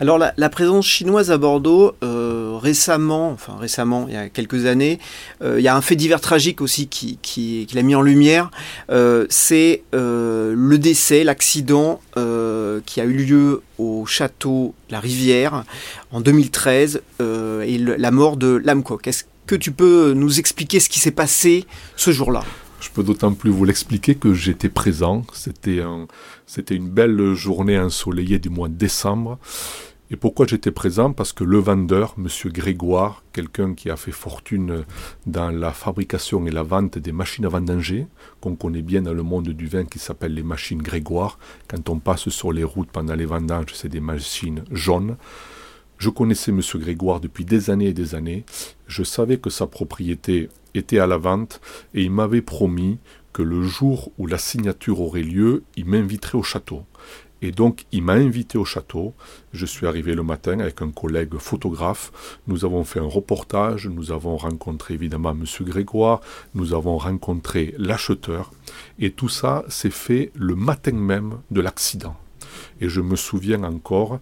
Alors 0.00 0.18
la, 0.18 0.48
présence 0.48 0.86
chinoise 0.86 1.32
à 1.32 1.38
Bordeaux, 1.38 1.92
euh, 2.04 2.27
récemment, 2.58 3.30
enfin 3.30 3.56
récemment, 3.56 4.06
il 4.08 4.14
y 4.14 4.16
a 4.16 4.28
quelques 4.28 4.66
années, 4.66 4.98
euh, 5.42 5.58
il 5.58 5.62
y 5.62 5.68
a 5.68 5.76
un 5.76 5.80
fait 5.80 5.96
divers 5.96 6.20
tragique 6.20 6.60
aussi 6.60 6.88
qui, 6.88 7.18
qui, 7.22 7.66
l'a 7.74 7.82
mis 7.82 7.94
en 7.94 8.02
lumière, 8.02 8.50
euh, 8.90 9.26
c'est 9.30 9.82
le 9.92 10.76
décès, 10.76 11.24
l'accident 11.24 12.00
qui 12.14 13.00
a 13.00 13.04
eu 13.04 13.12
lieu 13.12 13.62
au 13.78 14.06
château 14.06 14.74
La 14.90 15.00
Rivière 15.00 15.64
en 16.10 16.20
2013 16.20 17.00
et 17.20 17.78
la 17.78 18.10
mort 18.10 18.36
de 18.36 18.60
Lamcock. 18.64 19.06
Est-ce 19.06 19.24
que 19.46 19.54
tu 19.54 19.72
peux 19.72 20.12
nous 20.12 20.38
expliquer 20.38 20.80
ce 20.80 20.88
qui 20.88 20.98
s'est 20.98 21.10
passé 21.10 21.64
ce 21.96 22.10
jour-là? 22.10 22.44
Je 22.80 22.90
peux 22.90 23.02
d'autant 23.02 23.32
plus 23.32 23.50
vous 23.50 23.64
l'expliquer 23.64 24.14
que 24.14 24.34
j'étais 24.34 24.68
présent. 24.68 25.24
C'était 25.32 25.80
un, 25.80 26.06
c'était 26.46 26.76
une 26.76 26.88
belle 26.88 27.34
journée 27.34 27.78
ensoleillée 27.78 28.38
du 28.38 28.50
mois 28.50 28.68
de 28.68 28.74
décembre. 28.74 29.38
Et 30.10 30.16
pourquoi 30.16 30.46
j'étais 30.46 30.70
présent? 30.70 31.12
Parce 31.12 31.34
que 31.34 31.44
le 31.44 31.58
vendeur, 31.58 32.14
M. 32.16 32.28
Grégoire, 32.50 33.22
quelqu'un 33.34 33.74
qui 33.74 33.90
a 33.90 33.96
fait 33.96 34.12
fortune 34.12 34.84
dans 35.26 35.50
la 35.50 35.72
fabrication 35.72 36.46
et 36.46 36.50
la 36.50 36.62
vente 36.62 36.96
des 36.96 37.12
machines 37.12 37.44
à 37.44 37.50
vendanger, 37.50 38.06
qu'on 38.40 38.56
connaît 38.56 38.80
bien 38.80 39.02
dans 39.02 39.12
le 39.12 39.22
monde 39.22 39.50
du 39.50 39.66
vin, 39.66 39.84
qui 39.84 39.98
s'appelle 39.98 40.32
les 40.32 40.42
machines 40.42 40.80
Grégoire. 40.80 41.38
Quand 41.68 41.90
on 41.90 41.98
passe 41.98 42.30
sur 42.30 42.52
les 42.52 42.64
routes 42.64 42.90
pendant 42.90 43.14
les 43.14 43.26
vendanges, 43.26 43.74
c'est 43.74 43.90
des 43.90 44.00
machines 44.00 44.64
jaunes. 44.70 45.16
Je 45.98 46.08
connaissais 46.08 46.52
M. 46.52 46.62
Grégoire 46.76 47.20
depuis 47.20 47.44
des 47.44 47.68
années 47.68 47.88
et 47.88 47.92
des 47.92 48.14
années. 48.14 48.44
Je 48.86 49.02
savais 49.02 49.36
que 49.36 49.50
sa 49.50 49.66
propriété 49.66 50.48
était 50.72 51.00
à 51.00 51.06
la 51.06 51.18
vente 51.18 51.60
et 51.92 52.02
il 52.02 52.10
m'avait 52.10 52.40
promis 52.40 52.98
que 53.34 53.42
le 53.42 53.62
jour 53.62 54.10
où 54.16 54.26
la 54.26 54.38
signature 54.38 55.00
aurait 55.00 55.22
lieu, 55.22 55.62
il 55.76 55.84
m'inviterait 55.84 56.38
au 56.38 56.42
château. 56.42 56.84
Et 57.40 57.52
donc, 57.52 57.84
il 57.92 58.02
m'a 58.02 58.14
invité 58.14 58.58
au 58.58 58.64
château. 58.64 59.14
Je 59.52 59.66
suis 59.66 59.86
arrivé 59.86 60.14
le 60.14 60.22
matin 60.22 60.58
avec 60.60 60.82
un 60.82 60.90
collègue 60.90 61.36
photographe. 61.38 62.40
Nous 62.46 62.64
avons 62.64 62.84
fait 62.84 63.00
un 63.00 63.08
reportage. 63.08 63.88
Nous 63.88 64.12
avons 64.12 64.36
rencontré 64.36 64.94
évidemment 64.94 65.30
M. 65.30 65.44
Grégoire. 65.60 66.20
Nous 66.54 66.74
avons 66.74 66.98
rencontré 66.98 67.74
l'acheteur. 67.78 68.52
Et 68.98 69.12
tout 69.12 69.28
ça 69.28 69.64
s'est 69.68 69.90
fait 69.90 70.32
le 70.34 70.54
matin 70.54 70.92
même 70.92 71.38
de 71.50 71.60
l'accident. 71.60 72.16
Et 72.80 72.88
je 72.88 73.00
me 73.00 73.16
souviens 73.16 73.62
encore, 73.64 74.20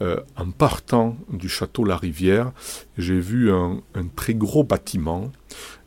euh, 0.00 0.20
en 0.36 0.50
partant 0.50 1.16
du 1.30 1.48
château 1.48 1.84
La 1.84 1.96
Rivière, 1.96 2.52
j'ai 2.96 3.20
vu 3.20 3.52
un, 3.52 3.80
très 4.16 4.34
gros 4.34 4.64
bâtiment 4.64 5.30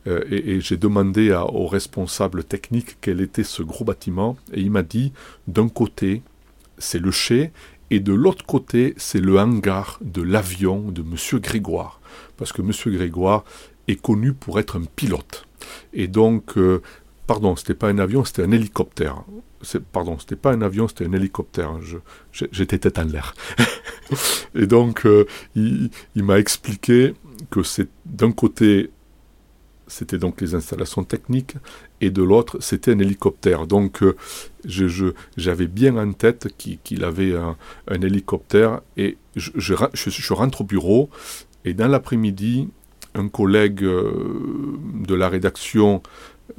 euh, 0.06 0.24
et, 0.30 0.60
j'ai 0.60 0.76
demandé 0.76 1.32
au 1.32 1.66
responsable 1.66 2.44
technique 2.44 2.96
quel 3.00 3.20
était 3.20 3.44
ce 3.44 3.62
gros 3.62 3.84
bâtiment 3.84 4.36
et 4.52 4.60
il 4.60 4.70
m'a 4.70 4.82
dit 4.82 5.12
d'un 5.46 5.68
côté 5.68 6.22
c'est 6.82 6.98
le 6.98 7.10
chai, 7.10 7.52
et 7.90 8.00
de 8.00 8.12
l'autre 8.12 8.44
côté, 8.46 8.94
c'est 8.96 9.20
le 9.20 9.38
hangar 9.38 9.98
de 10.00 10.22
l'avion 10.22 10.90
de 10.90 11.02
M. 11.02 11.40
Grégoire. 11.40 12.00
Parce 12.36 12.52
que 12.52 12.62
M. 12.62 12.72
Grégoire 12.86 13.44
est 13.88 14.00
connu 14.00 14.32
pour 14.32 14.58
être 14.58 14.78
un 14.78 14.84
pilote. 14.84 15.46
Et 15.92 16.08
donc, 16.08 16.56
euh, 16.56 16.80
pardon, 17.26 17.54
c'était 17.54 17.74
pas 17.74 17.88
un 17.88 17.98
avion, 17.98 18.24
c'était 18.24 18.42
un 18.42 18.52
hélicoptère. 18.52 19.24
Pardon, 19.92 20.18
c'était 20.18 20.36
pas 20.36 20.52
un 20.52 20.62
avion, 20.62 20.88
c'était 20.88 21.06
un 21.06 21.12
hélicoptère. 21.12 21.72
J'étais 22.32 22.78
tête 22.78 22.98
en 22.98 23.04
l'air. 23.04 23.34
et 24.54 24.66
donc, 24.66 25.06
euh, 25.06 25.26
il 25.54 25.90
m'a 26.16 26.38
expliqué 26.38 27.14
que 27.50 27.62
c'est 27.62 27.88
d'un 28.06 28.32
côté 28.32 28.90
c'était 29.86 30.18
donc 30.18 30.40
les 30.40 30.54
installations 30.54 31.04
techniques, 31.04 31.54
et 32.00 32.10
de 32.10 32.22
l'autre, 32.22 32.58
c'était 32.60 32.92
un 32.92 32.98
hélicoptère. 32.98 33.66
Donc, 33.66 34.02
euh, 34.02 34.16
j'avais 35.36 35.66
bien 35.66 35.96
en 35.96 36.12
tête 36.12 36.48
qu'il 36.56 37.04
avait 37.04 37.34
un, 37.34 37.56
hélicoptère, 37.88 38.80
et 38.96 39.18
je, 39.36 40.32
rentre 40.32 40.62
au 40.62 40.64
bureau, 40.64 41.10
et 41.64 41.74
dans 41.74 41.88
l'après-midi, 41.88 42.68
un 43.14 43.28
collègue 43.28 43.84
euh, 43.84 44.78
de 45.06 45.14
la 45.14 45.28
rédaction 45.28 46.02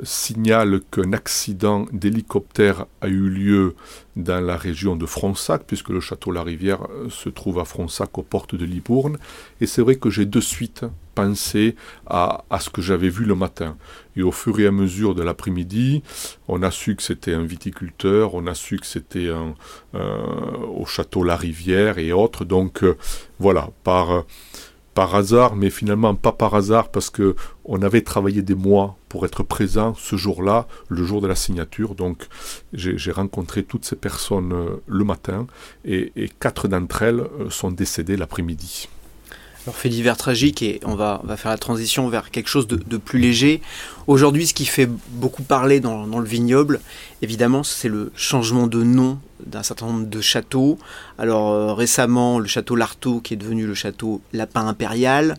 signale 0.02 0.82
qu'un 0.92 1.14
accident 1.14 1.86
d'hélicoptère 1.92 2.86
a 3.02 3.08
eu 3.08 3.30
lieu 3.30 3.76
dans 4.16 4.42
la 4.42 4.58
région 4.58 4.96
de 4.96 5.06
Fronsac, 5.06 5.64
puisque 5.66 5.90
le 5.90 6.00
château 6.00 6.32
La 6.32 6.44
Rivière 6.44 6.88
euh, 6.92 7.10
se 7.10 7.30
trouve 7.30 7.60
à 7.60 7.66
Fronsac, 7.66 8.18
aux 8.18 8.24
portes 8.24 8.56
de 8.56 8.66
Libourne. 8.66 9.18
Et 9.62 9.68
c'est 9.68 9.82
vrai 9.82 9.96
que 9.96 10.10
j'ai 10.10 10.26
de 10.26 10.40
suite 10.40 10.86
pensé 11.16 11.76
à, 12.08 12.44
ce 12.60 12.70
que 12.70 12.82
j'avais 12.82 13.10
vu 13.10 13.26
le 13.26 13.36
matin. 13.36 13.78
Et 14.16 14.24
au 14.24 14.32
fur 14.32 14.60
et 14.60 14.68
à 14.68 14.72
mesure 14.72 15.16
de 15.16 15.24
l'après-midi, 15.24 16.04
on 16.48 16.64
a 16.64 16.72
su 16.72 16.96
que 16.96 17.04
c'était 17.04 17.34
un 17.34 17.44
viticulteur, 17.44 18.34
on 18.34 18.48
a 18.48 18.56
su 18.56 18.78
que 18.78 18.86
c'était 18.86 19.30
au 19.94 20.86
château 20.86 21.24
La 21.24 21.36
Rivière 21.36 22.00
et 22.00 22.12
autres. 22.12 22.46
Donc 22.46 22.84
euh, 22.84 22.98
voilà, 23.40 23.70
par 23.84 24.26
par 24.94 25.16
hasard, 25.16 25.56
mais 25.56 25.70
finalement 25.70 26.16
pas 26.16 26.32
par 26.32 26.56
hasard 26.56 26.90
parce 26.90 27.10
que 27.10 27.36
on 27.66 27.82
avait 27.82 28.02
travaillé 28.02 28.42
des 28.42 28.56
mois 28.56 28.98
pour 29.10 29.26
être 29.26 29.44
présent 29.44 29.94
ce 29.96 30.16
jour-là, 30.16 30.68
le 30.90 31.04
jour 31.04 31.22
de 31.22 31.28
la 31.28 31.36
signature. 31.36 31.96
Donc 31.96 32.28
j'ai 32.74 33.12
rencontré 33.12 33.64
toutes 33.64 33.86
ces 33.86 33.96
personnes 33.96 34.54
euh, 34.54 34.82
le 34.88 35.04
matin 35.04 35.48
et, 35.86 36.12
et 36.16 36.30
quatre 36.30 36.68
d'entre 36.68 37.02
elles 37.04 37.22
euh, 37.22 37.50
sont 37.50 37.72
décédées 37.72 38.18
l'après-midi. 38.18 38.90
Alors 39.66 39.78
fait 39.78 39.88
divers 39.88 40.18
tragique 40.18 40.62
et 40.62 40.82
on 40.84 40.96
va, 40.96 41.22
va 41.24 41.38
faire 41.38 41.52
la 41.52 41.58
transition 41.58 42.10
vers 42.10 42.32
quelque 42.32 42.50
chose 42.50 42.68
de, 42.68 42.98
plus 42.98 43.20
léger. 43.20 43.62
Aujourd'hui, 44.08 44.46
ce 44.46 44.54
qui 44.54 44.66
fait 44.66 44.90
beaucoup 45.12 45.44
parler 45.44 45.80
dans, 45.80 46.06
le 46.06 46.26
vignoble, 46.26 46.82
évidemment, 47.22 47.64
c'est 47.64 47.88
le 47.88 48.12
changement 48.16 48.68
de 48.68 48.84
nom 48.84 49.20
d'un 49.46 49.64
certain 49.64 49.86
nombre 49.86 50.08
de 50.08 50.22
châteaux. 50.22 50.78
Alors 51.18 51.52
euh, 51.52 51.74
récemment, 51.74 52.40
le 52.40 52.48
château 52.48 52.76
Lartaud 52.76 53.22
qui 53.22 53.34
est 53.36 53.38
devenu 53.38 53.66
le 53.66 53.74
château 53.74 54.22
Lapin 54.34 54.68
Impérial. 54.68 55.36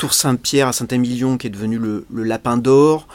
Tour 0.00 0.14
Saint-Pierre 0.14 0.66
à 0.66 0.72
Saint-Émilion 0.72 1.36
qui 1.36 1.46
est 1.46 1.50
devenu 1.50 1.76
le, 1.76 2.06
Lapin 2.10 2.56
d'Or, 2.56 3.06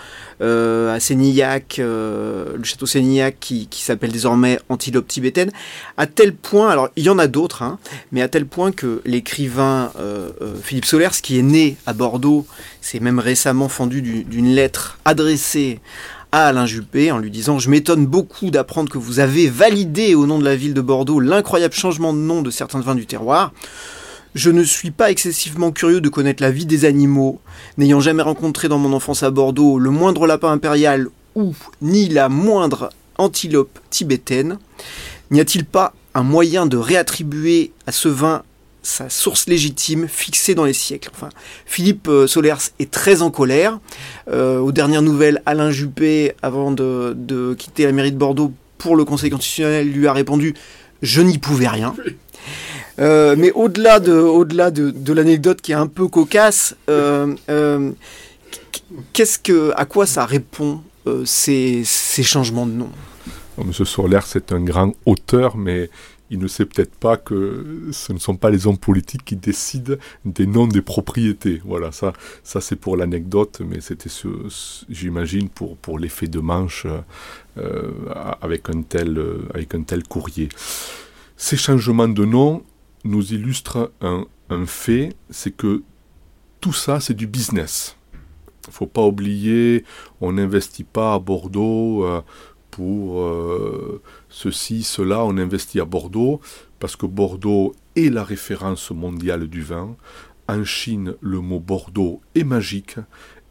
euh, 0.41 0.93
à 0.93 0.99
Sénillac, 0.99 1.79
euh, 1.79 2.55
le 2.55 2.63
château 2.63 2.85
Sénillac 2.85 3.37
qui, 3.39 3.67
s'appelle 3.71 4.11
désormais 4.11 4.59
Antilope 4.69 5.07
tibétaine, 5.07 5.49
à 5.97 6.05
tel 6.05 6.35
point, 6.35 6.69
alors 6.69 6.89
il 6.95 7.03
y 7.03 7.09
en 7.09 7.17
a 7.17 7.25
d'autres, 7.25 7.63
hein, 7.63 7.79
mais 8.11 8.21
à 8.21 8.27
tel 8.27 8.45
point 8.45 8.71
que 8.71 9.01
l'écrivain 9.03 9.91
euh, 9.99 10.29
Philippe 10.61 10.85
Solers, 10.85 11.21
qui 11.23 11.39
est 11.39 11.41
né 11.41 11.75
à 11.87 11.93
Bordeaux, 11.93 12.45
s'est 12.81 12.99
même 12.99 13.17
récemment 13.17 13.67
fendu 13.67 14.03
d'une 14.03 14.53
lettre 14.53 14.99
adressée 15.05 15.79
à 16.31 16.49
Alain 16.49 16.67
Juppé 16.67 17.11
en 17.11 17.17
lui 17.17 17.31
disant 17.31 17.57
Je 17.57 17.71
m'étonne 17.71 18.05
beaucoup 18.05 18.51
d'apprendre 18.51 18.91
que 18.91 18.99
vous 18.99 19.17
avez 19.19 19.49
validé 19.49 20.13
au 20.13 20.27
nom 20.27 20.37
de 20.37 20.45
la 20.45 20.55
ville 20.55 20.75
de 20.75 20.81
Bordeaux 20.81 21.19
l'incroyable 21.19 21.73
changement 21.73 22.13
de 22.13 22.19
nom 22.19 22.43
de 22.43 22.51
certains 22.51 22.81
vins 22.81 22.93
du 22.93 23.07
terroir. 23.07 23.53
Je 24.35 24.49
ne 24.49 24.65
suis 24.65 24.91
pas 24.91 25.11
excessivement 25.11 25.71
curieux 25.71 26.01
de 26.01 26.09
connaître 26.09 26.43
la 26.43 26.51
vie 26.51 26.65
des 26.65 26.83
animaux, 26.83 27.39
n'ayant 27.77 28.01
jamais 28.01 28.21
rencontré 28.21 28.67
dans 28.67 28.77
mon 28.77 28.91
enfance 28.91 29.23
à 29.23 29.31
Bordeaux 29.31 29.79
le 29.79 29.89
moindre 29.91 30.27
lapin 30.27 30.51
impérial 30.51 31.07
ou 31.35 31.53
ni 31.81 32.09
la 32.09 32.27
moindre 32.27 32.89
antilope 33.17 33.79
tibétaine. 33.89 34.59
N'y 35.31 35.39
a-t-il 35.39 35.63
pas 35.63 35.93
un 36.13 36.23
moyen 36.23 36.65
de 36.65 36.75
réattribuer 36.75 37.71
à 37.87 37.93
ce 37.93 38.09
vin 38.09 38.43
sa 38.83 39.09
source 39.09 39.47
légitime 39.47 40.09
fixée 40.09 40.53
dans 40.53 40.65
les 40.65 40.73
siècles? 40.73 41.11
Enfin, 41.15 41.29
Philippe 41.65 42.09
euh, 42.09 42.27
Solers 42.27 42.73
est 42.79 42.91
très 42.91 43.21
en 43.21 43.31
colère. 43.31 43.79
Euh, 44.27 44.59
aux 44.59 44.73
dernières 44.73 45.01
nouvelles, 45.01 45.41
Alain 45.45 45.71
Juppé, 45.71 46.33
avant 46.41 46.71
de, 46.71 47.13
de, 47.15 47.53
quitter 47.53 47.85
la 47.85 47.93
mairie 47.93 48.11
de 48.11 48.17
Bordeaux 48.17 48.51
pour 48.79 48.97
le 48.97 49.05
Conseil 49.05 49.29
constitutionnel, 49.29 49.89
lui 49.89 50.07
a 50.07 50.13
répondu 50.13 50.55
Je 51.01 51.21
n'y 51.21 51.37
pouvais 51.37 51.69
rien. 51.69 51.95
Euh, 52.99 53.35
mais 53.37 53.51
au-delà 53.51 53.99
de, 53.99 54.13
au-delà 54.13 54.71
de, 54.71 55.13
l'anecdote 55.13 55.61
qui 55.61 55.71
est 55.71 55.75
un 55.75 55.87
peu 55.87 56.07
cocasse, 56.07 56.75
euh, 56.89 57.35
euh, 57.49 57.91
qu'est-ce 59.13 59.39
que, 59.39 59.73
à 59.75 59.85
quoi 59.85 60.05
ça 60.05 60.25
répond 60.25 60.81
ces, 61.23 61.83
ces, 61.83 62.23
changements 62.23 62.65
de 62.65 62.71
nom? 62.71 62.89
Monsieur 63.63 63.85
Soler, 63.85 64.21
c'est 64.25 64.51
un 64.51 64.61
grand 64.61 64.93
auteur, 65.05 65.55
mais 65.55 65.89
il 66.31 66.39
ne 66.39 66.47
sait 66.47 66.65
peut-être 66.65 66.95
pas 66.95 67.15
que 67.15 67.89
ce 67.91 68.11
ne 68.11 68.17
sont 68.17 68.35
pas 68.35 68.49
les 68.49 68.65
hommes 68.65 68.79
politiques 68.79 69.23
qui 69.23 69.35
décident 69.35 69.95
des 70.25 70.47
noms 70.47 70.65
des 70.65 70.81
propriétés. 70.81 71.61
Voilà, 71.63 71.91
ça, 71.91 72.13
ça 72.43 72.59
c'est 72.59 72.75
pour 72.75 72.97
l'anecdote, 72.97 73.61
mais 73.63 73.81
c'était, 73.81 74.09
j'imagine, 74.89 75.49
pour, 75.49 75.77
pour 75.77 75.99
l'effet 75.99 76.27
de 76.27 76.39
manche 76.39 76.87
avec, 78.41 78.69
un 78.69 78.81
tel, 78.81 79.21
avec 79.53 79.75
un 79.75 79.83
tel 79.83 80.03
courrier. 80.03 80.49
Ces 81.37 81.57
changements 81.57 82.07
de 82.07 82.25
nom, 82.25 82.63
nous 83.05 83.33
illustre 83.33 83.91
un, 84.01 84.25
fait, 84.65 85.15
c'est 85.29 85.55
que 85.55 85.83
tout 86.59 86.73
ça, 86.73 86.99
c'est 86.99 87.13
du 87.13 87.27
business. 87.27 87.95
Il 88.67 88.73
faut 88.73 88.87
pas 88.87 89.03
oublier, 89.03 89.85
on 90.21 90.33
n'investit 90.33 90.83
pas 90.83 91.13
à 91.13 91.19
Bordeaux 91.19 92.03
euh, 92.03 92.21
pour 92.71 93.21
euh, 93.21 94.01
ceci, 94.27 94.83
cela, 94.83 95.23
on 95.23 95.37
investit 95.37 95.79
à 95.79 95.85
Bordeaux 95.85 96.41
parce 96.79 96.95
que 96.95 97.05
Bordeaux 97.05 97.75
est 97.95 98.09
la 98.09 98.23
référence 98.23 98.91
mondiale 98.91 99.47
du 99.47 99.61
vin. 99.61 99.95
En 100.47 100.63
Chine, 100.63 101.15
le 101.21 101.39
mot 101.39 101.59
Bordeaux 101.59 102.21
est 102.33 102.43
magique 102.43 102.97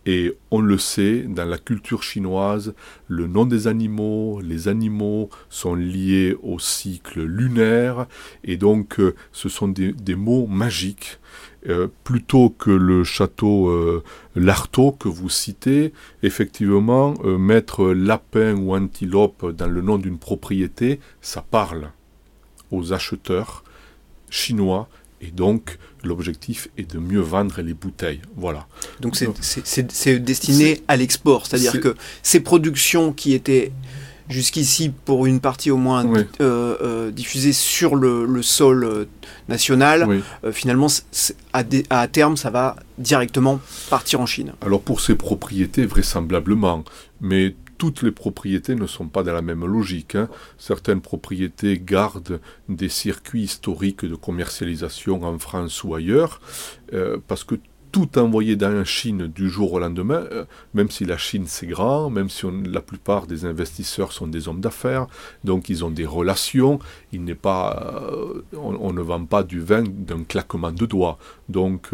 Et 0.06 0.36
on 0.50 0.60
le 0.60 0.76
sait, 0.76 1.22
dans 1.22 1.46
la 1.46 1.56
culture 1.56 2.02
chinoise, 2.02 2.74
le 3.08 3.26
nom 3.26 3.46
des 3.46 3.66
animaux, 3.68 4.40
les 4.42 4.68
animaux 4.68 5.30
sont 5.48 5.74
liés 5.74 6.36
au 6.42 6.58
cycle 6.58 7.22
lunaire, 7.22 8.06
et 8.44 8.56
donc 8.56 9.00
euh, 9.00 9.14
ce 9.32 9.48
sont 9.48 9.68
des, 9.68 10.14
mots 10.14 10.46
magiques. 10.46 11.18
Euh, 11.66 11.88
plutôt 12.04 12.50
que 12.50 12.70
le 12.70 13.04
château 13.04 13.68
euh, 13.68 14.04
Lartaud 14.36 14.92
que 14.92 15.08
vous 15.08 15.30
citez, 15.30 15.94
effectivement, 16.22 17.14
mettre 17.38 17.86
lapin 17.86 18.54
ou 18.54 18.74
antilope 18.74 19.50
dans 19.52 19.66
le 19.66 19.80
nom 19.80 19.96
d'une 19.96 20.18
propriété, 20.18 21.00
ça 21.22 21.40
parle 21.40 21.90
aux 22.70 22.92
acheteurs 22.92 23.64
chinois 24.28 24.88
et 25.24 25.30
donc, 25.30 25.78
l'objectif 26.08 26.68
est 26.76 26.90
de 26.90 26.98
mieux 26.98 27.20
vendre 27.20 27.60
les 27.60 27.74
bouteilles. 27.74 28.20
Voilà. 28.36 28.66
Donc, 29.00 29.16
c'est 29.16 30.24
destiné 30.24 30.82
à 30.88 30.96
l'export. 30.96 31.46
C'est-à-dire 31.46 31.80
que 31.80 31.94
ces 32.22 32.40
productions 32.40 33.12
qui 33.12 33.34
étaient 33.34 33.72
jusqu'ici, 34.28 34.90
pour 35.04 35.26
une 35.26 35.40
partie 35.40 35.70
au 35.70 35.76
moins, 35.76 36.06
euh, 36.06 36.24
euh, 36.40 37.10
diffusées 37.10 37.52
sur 37.52 37.94
le, 37.94 38.42
sol 38.42 38.84
euh, 38.84 39.04
national, 39.48 40.22
finalement, 40.52 40.86
à, 41.52 41.62
à, 41.90 42.08
terme, 42.08 42.36
ça 42.36 42.50
va 42.50 42.76
directement 42.98 43.60
partir 43.90 44.20
en 44.20 44.26
Chine. 44.26 44.52
Alors, 44.62 44.80
pour 44.80 45.00
ces 45.00 45.14
propriétés, 45.14 45.86
vraisemblablement. 45.86 46.84
Mais 47.20 47.54
toutes 47.78 48.02
les 48.02 48.12
propriétés 48.12 48.74
ne 48.74 48.86
sont 48.86 49.08
pas 49.08 49.22
dans 49.22 49.32
la 49.32 49.42
même 49.42 49.64
logique. 49.64 50.14
Hein. 50.14 50.28
Certaines 50.58 51.00
propriétés 51.00 51.78
gardent 51.78 52.40
des 52.68 52.88
circuits 52.88 53.42
historiques 53.42 54.04
de 54.04 54.14
commercialisation 54.14 55.22
en 55.22 55.38
France 55.38 55.84
ou 55.84 55.94
ailleurs, 55.94 56.40
euh, 56.92 57.18
parce 57.26 57.44
que 57.44 57.56
tout 57.92 58.18
envoyer 58.18 58.56
dans 58.56 58.70
la 58.70 58.84
Chine 58.84 59.28
du 59.28 59.48
jour 59.48 59.74
au 59.74 59.78
lendemain, 59.78 60.26
euh, 60.32 60.44
même 60.74 60.90
si 60.90 61.04
la 61.04 61.16
Chine 61.16 61.44
c'est 61.46 61.68
grand, 61.68 62.10
même 62.10 62.28
si 62.28 62.44
la 62.64 62.80
plupart 62.80 63.28
des 63.28 63.44
investisseurs 63.44 64.10
sont 64.10 64.26
des 64.26 64.48
hommes 64.48 64.60
d'affaires, 64.60 65.06
donc 65.44 65.68
ils 65.68 65.84
ont 65.84 65.90
des 65.90 66.04
relations, 66.04 66.80
il 67.12 67.22
n'est 67.22 67.36
pas, 67.36 68.10
euh, 68.10 68.42
on, 68.56 68.92
ne 68.92 69.00
vend 69.00 69.24
pas 69.26 69.44
du 69.44 69.60
vin 69.60 69.84
d'un 69.84 70.24
claquement 70.24 70.72
de 70.72 70.86
doigts. 70.86 71.18
Donc 71.48 71.90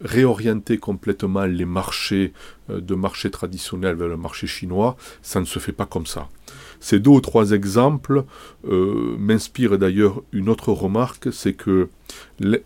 réorienter 0.00 0.78
complètement 0.78 1.44
les 1.44 1.64
marchés 1.64 2.32
euh, 2.70 2.80
de 2.80 2.94
marché 2.94 3.30
traditionnels 3.30 3.96
vers 3.96 4.08
le 4.08 4.16
marché 4.16 4.46
chinois, 4.46 4.96
ça 5.22 5.40
ne 5.40 5.44
se 5.44 5.58
fait 5.58 5.72
pas 5.72 5.86
comme 5.86 6.06
ça. 6.06 6.28
Ces 6.80 7.00
deux 7.00 7.10
ou 7.10 7.20
trois 7.20 7.52
exemples 7.52 8.24
euh, 8.68 9.16
m'inspirent 9.18 9.78
d'ailleurs 9.78 10.22
une 10.32 10.48
autre 10.48 10.72
remarque, 10.72 11.32
c'est 11.32 11.54
que 11.54 11.88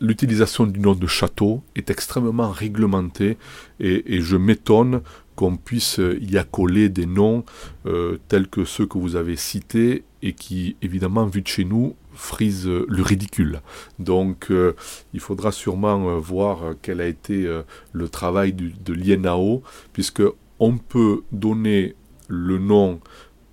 l'utilisation 0.00 0.66
du 0.66 0.80
nom 0.80 0.94
de 0.94 1.06
château 1.06 1.62
est 1.76 1.90
extrêmement 1.90 2.50
réglementée 2.50 3.38
et, 3.78 4.20
je 4.20 4.36
m'étonne 4.36 5.00
qu'on 5.36 5.56
puisse 5.56 6.00
y 6.20 6.36
accoler 6.36 6.88
des 6.88 7.06
noms 7.06 7.44
euh, 7.86 8.18
tels 8.28 8.48
que 8.48 8.64
ceux 8.64 8.84
que 8.86 8.98
vous 8.98 9.16
avez 9.16 9.36
cités 9.36 10.04
et 10.22 10.34
qui, 10.34 10.76
évidemment, 10.82 11.24
vu 11.26 11.40
de 11.40 11.46
chez 11.46 11.64
nous, 11.64 11.94
frise 12.20 12.66
le 12.66 13.02
ridicule. 13.02 13.60
Donc 13.98 14.50
euh, 14.50 14.74
il 15.14 15.20
faudra 15.20 15.52
sûrement 15.52 16.10
euh, 16.10 16.18
voir 16.18 16.74
quel 16.82 17.00
a 17.00 17.06
été 17.06 17.46
euh, 17.46 17.62
le 17.92 18.08
travail 18.08 18.52
de 18.52 18.92
l'INAO, 18.92 19.62
puisque 19.92 20.22
on 20.58 20.76
peut 20.76 21.22
donner 21.32 21.94
le 22.28 22.58
nom 22.58 23.00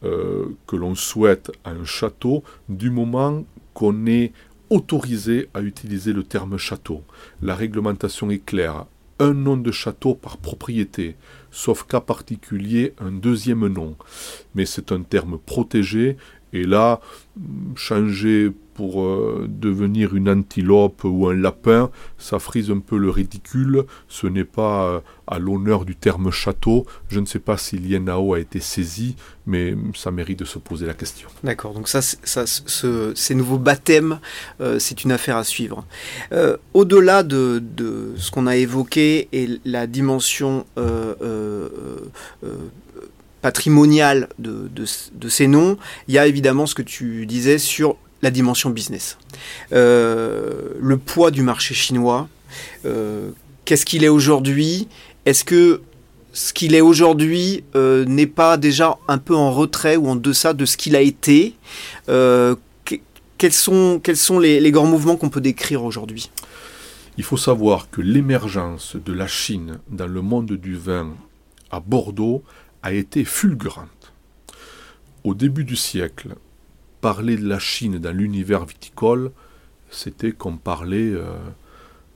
que 0.04 0.76
l'on 0.76 0.94
souhaite 0.94 1.52
à 1.64 1.72
un 1.72 1.84
château 1.84 2.44
du 2.70 2.92
moment 2.92 3.44
qu'on 3.74 4.06
est 4.06 4.32
autorisé 4.70 5.50
à 5.56 5.62
utiliser 5.62 6.14
le 6.14 6.24
terme 6.24 6.58
château. 6.58 7.04
La 7.42 7.56
réglementation 7.56 8.30
est 8.30 8.46
claire. 8.46 8.86
Un 9.20 9.34
nom 9.34 9.58
de 9.58 9.72
château 9.72 10.14
par 10.14 10.38
propriété, 10.38 11.16
sauf 11.50 11.84
cas 11.84 12.02
particulier, 12.02 12.94
un 13.00 13.12
deuxième 13.12 13.68
nom. 13.68 13.96
Mais 14.54 14.66
c'est 14.66 14.92
un 14.92 15.02
terme 15.02 15.40
protégé 15.40 16.18
et 16.54 16.64
là, 16.64 17.02
changer 17.76 18.52
pour 18.78 19.02
euh, 19.02 19.48
devenir 19.50 20.16
une 20.16 20.30
antilope 20.30 21.04
ou 21.04 21.28
un 21.28 21.34
lapin, 21.36 21.90
ça 22.20 22.38
frise 22.38 22.70
un 22.70 22.78
peu 22.78 22.98
le 22.98 23.10
ridicule. 23.10 23.86
Ce 24.08 24.28
n'est 24.28 24.44
pas 24.44 24.84
euh, 24.84 25.00
à 25.26 25.40
l'honneur 25.40 25.84
du 25.84 25.96
terme 25.96 26.30
château. 26.30 26.86
Je 27.10 27.20
ne 27.20 27.26
sais 27.26 27.40
pas 27.40 27.58
si 27.58 27.80
l'INAO 27.80 28.36
a 28.36 28.40
été 28.40 28.60
saisi, 28.60 29.16
mais 29.48 29.76
ça 29.96 30.12
mérite 30.12 30.40
de 30.40 30.46
se 30.46 30.60
poser 30.60 30.86
la 30.86 30.94
question. 30.94 31.28
D'accord, 31.44 31.74
donc 31.74 31.88
ça, 31.88 32.02
ces 32.04 33.36
nouveaux 33.36 33.58
baptêmes, 33.58 34.20
euh, 34.62 34.78
c'est 34.78 35.04
une 35.04 35.12
affaire 35.12 35.38
à 35.38 35.44
suivre. 35.44 35.84
Au-delà 36.76 37.24
de, 37.24 37.64
ce 38.16 38.30
qu'on 38.30 38.46
a 38.46 38.58
évoqué 38.58 39.28
et 39.34 39.60
la 39.66 39.88
dimension 39.88 40.66
patrimonial 43.42 44.30
de, 44.38 44.70
de, 44.70 45.30
ces 45.30 45.48
noms, 45.48 45.78
il 46.08 46.14
y 46.14 46.20
a 46.20 46.28
évidemment 46.28 46.68
ce 46.68 46.76
que 46.76 46.84
tu 46.84 47.26
disais 47.26 47.58
sur 47.58 47.98
la 48.22 48.32
dimension 48.32 48.70
business. 48.70 49.18
Euh, 49.72 50.74
le 50.80 50.98
poids 50.98 51.32
du 51.32 51.42
marché 51.42 51.74
chinois, 51.74 52.28
euh, 52.86 53.32
qu'est-ce 53.66 53.86
qu'il 53.86 54.04
est 54.04 54.10
aujourd'hui? 54.10 54.88
Est-ce 55.26 55.44
que 55.44 55.82
ce 56.34 56.54
qu'il 56.54 56.76
est 56.76 56.82
aujourd'hui 56.82 57.64
euh, 57.76 58.06
n'est 58.06 58.28
pas 58.28 58.58
déjà 58.58 58.98
un 59.08 59.18
peu 59.18 59.36
en 59.36 59.52
retrait 59.52 59.96
ou 59.96 60.08
en 60.08 60.16
deçà 60.16 60.54
de 60.54 60.66
ce 60.66 60.78
qu'il 60.78 60.96
a 60.96 61.02
été? 61.02 61.56
Quels 63.38 63.54
sont, 63.54 64.02
les 64.40 64.72
grands 64.72 64.88
mouvements 64.88 65.16
qu'on 65.16 65.30
peut 65.30 65.42
décrire 65.42 65.84
aujourd'hui? 65.84 66.32
Il 67.18 67.24
faut 67.24 67.38
savoir 67.38 67.90
que 67.90 68.02
l'émergence 68.02 68.96
de 68.96 69.14
la 69.14 69.28
Chine 69.28 69.80
dans 69.90 70.08
le 70.08 70.22
monde 70.22 70.54
du 70.54 70.76
vin 70.76 71.14
à 71.72 71.80
Bordeaux 71.80 72.44
a 72.84 72.94
été 72.94 73.26
fulgurante. 73.26 74.14
Au 75.24 75.34
début 75.34 75.64
du 75.64 75.76
siècle, 75.76 76.36
parler 77.02 77.38
de 77.38 77.48
la 77.48 77.60
Chine 77.60 78.00
dans 78.00 78.16
l'univers 78.16 78.66
viticole, 78.66 79.32
c'était 79.90 80.32
comme 80.32 80.60
parler 80.60 81.12
euh, 81.14 81.32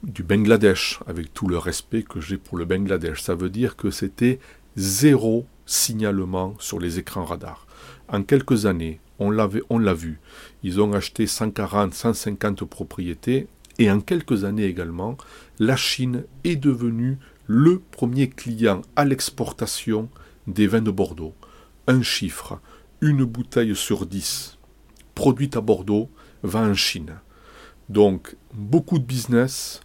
du 0.04 0.24
Bangladesh, 0.24 1.00
avec 1.08 1.34
tout 1.34 1.48
le 1.48 1.58
respect 1.58 2.04
que 2.04 2.20
j'ai 2.20 2.38
pour 2.38 2.58
le 2.58 2.65
Bangladesh. 2.65 3.22
Ça 3.22 3.36
veut 3.36 3.50
dire 3.50 3.76
que 3.76 3.91
c'était 3.91 4.39
zéro 4.76 5.46
signalement 5.65 6.56
sur 6.60 6.80
les 6.80 7.00
écrans 7.00 7.26
radars. 7.26 7.67
En 8.08 8.24
quelques 8.24 8.65
années, 8.65 9.00
on 9.20 9.30
l'a 9.30 9.48
vu, 9.94 10.20
ils 10.63 10.82
ont 10.82 10.94
acheté 10.94 11.28
140, 11.28 11.94
150 11.94 12.65
propriétés, 12.65 13.48
et 13.78 13.89
en 13.89 14.02
quelques 14.02 14.44
années 14.44 14.65
également, 14.65 15.17
la 15.60 15.76
Chine 15.76 16.24
est 16.44 16.56
devenue 16.56 17.17
le 17.48 17.80
premier 17.80 18.30
client 18.30 18.82
à 18.96 19.06
l'exportation 19.06 20.10
des 20.48 20.67
vins 20.67 20.82
de 20.82 20.91
Bordeaux. 20.91 21.36
Un 21.88 22.02
chiffre, 22.02 22.60
une 23.00 23.24
bouteille 23.24 23.76
sur 23.76 24.06
dix 24.06 24.58
produite 25.15 25.58
à 25.58 25.62
Bordeaux 25.62 26.10
va 26.43 26.62
en 26.62 26.74
Chine. 26.74 27.15
Donc 27.89 28.36
beaucoup 28.54 29.00
de 29.00 29.04
business, 29.04 29.82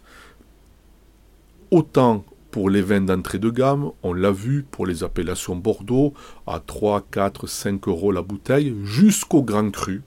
autant 1.71 2.23
pour 2.51 2.69
les 2.69 2.81
vins 2.81 3.01
d'entrée 3.01 3.39
de 3.39 3.49
gamme, 3.49 3.91
on 4.03 4.13
l'a 4.13 4.31
vu 4.31 4.65
pour 4.69 4.87
les 4.87 5.03
appellations 5.03 5.55
Bordeaux, 5.55 6.13
à 6.47 6.59
3, 6.59 7.05
4, 7.11 7.45
5 7.45 7.87
euros 7.87 8.11
la 8.11 8.21
bouteille, 8.21 8.75
jusqu'au 8.83 9.43
grand 9.43 9.69
cru 9.69 10.01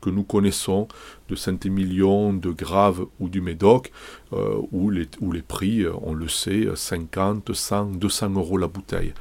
que 0.00 0.10
nous 0.10 0.24
connaissons 0.24 0.88
de 1.28 1.36
Saint-Émilion, 1.36 2.32
de 2.32 2.50
Grave 2.50 3.06
ou 3.20 3.28
du 3.28 3.40
Médoc, 3.40 3.92
euh, 4.32 4.60
où, 4.72 4.90
les, 4.90 5.06
où 5.20 5.30
les 5.30 5.42
prix, 5.42 5.86
on 6.02 6.12
le 6.14 6.26
sait, 6.26 6.66
50, 6.74 7.52
100, 7.52 7.84
200 7.98 8.30
euros 8.30 8.58
la 8.58 8.66
bouteille 8.66 9.12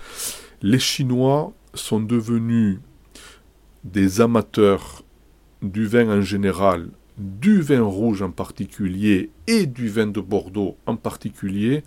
les 0.61 0.79
Chinois 0.79 1.53
sont 1.73 1.99
devenus 1.99 2.79
des 3.83 4.21
amateurs 4.21 5.03
du 5.61 5.85
vin 5.85 6.09
en 6.09 6.21
général, 6.21 6.89
du 7.17 7.61
vin 7.61 7.83
rouge 7.83 8.21
en 8.21 8.31
particulier 8.31 9.29
et 9.47 9.65
du 9.65 9.89
vin 9.89 10.07
de 10.07 10.19
Bordeaux 10.21 10.77
en 10.85 10.95
particulier, 10.95 11.83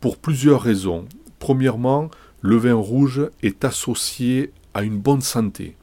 pour 0.00 0.16
plusieurs 0.18 0.62
raisons. 0.62 1.06
Premièrement, 1.38 2.10
le 2.40 2.56
vin 2.56 2.74
rouge 2.74 3.22
est 3.42 3.64
associé 3.64 4.52
à 4.74 4.82
une 4.82 4.98
bonne 4.98 5.20
santé. 5.20 5.76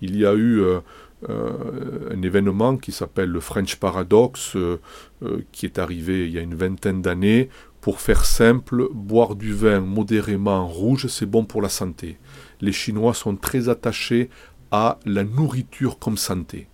Il 0.00 0.16
y 0.16 0.26
a 0.26 0.34
eu 0.34 0.60
euh, 0.60 0.80
euh, 1.28 2.10
un 2.10 2.22
événement 2.22 2.76
qui 2.76 2.92
s'appelle 2.92 3.30
le 3.30 3.40
French 3.40 3.76
Paradox, 3.76 4.56
euh, 4.56 4.78
qui 5.52 5.66
est 5.66 5.78
arrivé 5.78 6.26
il 6.26 6.32
y 6.32 6.38
a 6.38 6.42
une 6.42 6.54
vingtaine 6.54 7.02
d'années, 7.02 7.48
pour 7.80 8.00
faire 8.00 8.24
simple, 8.24 8.86
boire 8.92 9.34
du 9.34 9.52
vin 9.52 9.80
modérément 9.80 10.66
rouge, 10.66 11.08
c'est 11.08 11.26
bon 11.26 11.44
pour 11.44 11.60
la 11.60 11.68
santé. 11.68 12.18
Les 12.60 12.70
Chinois 12.70 13.12
sont 13.12 13.34
très 13.34 13.68
attachés 13.68 14.30
à 14.72 14.98
la 15.06 15.22
nourriture 15.22 16.00
comme 16.00 16.16
santé. 16.16 16.66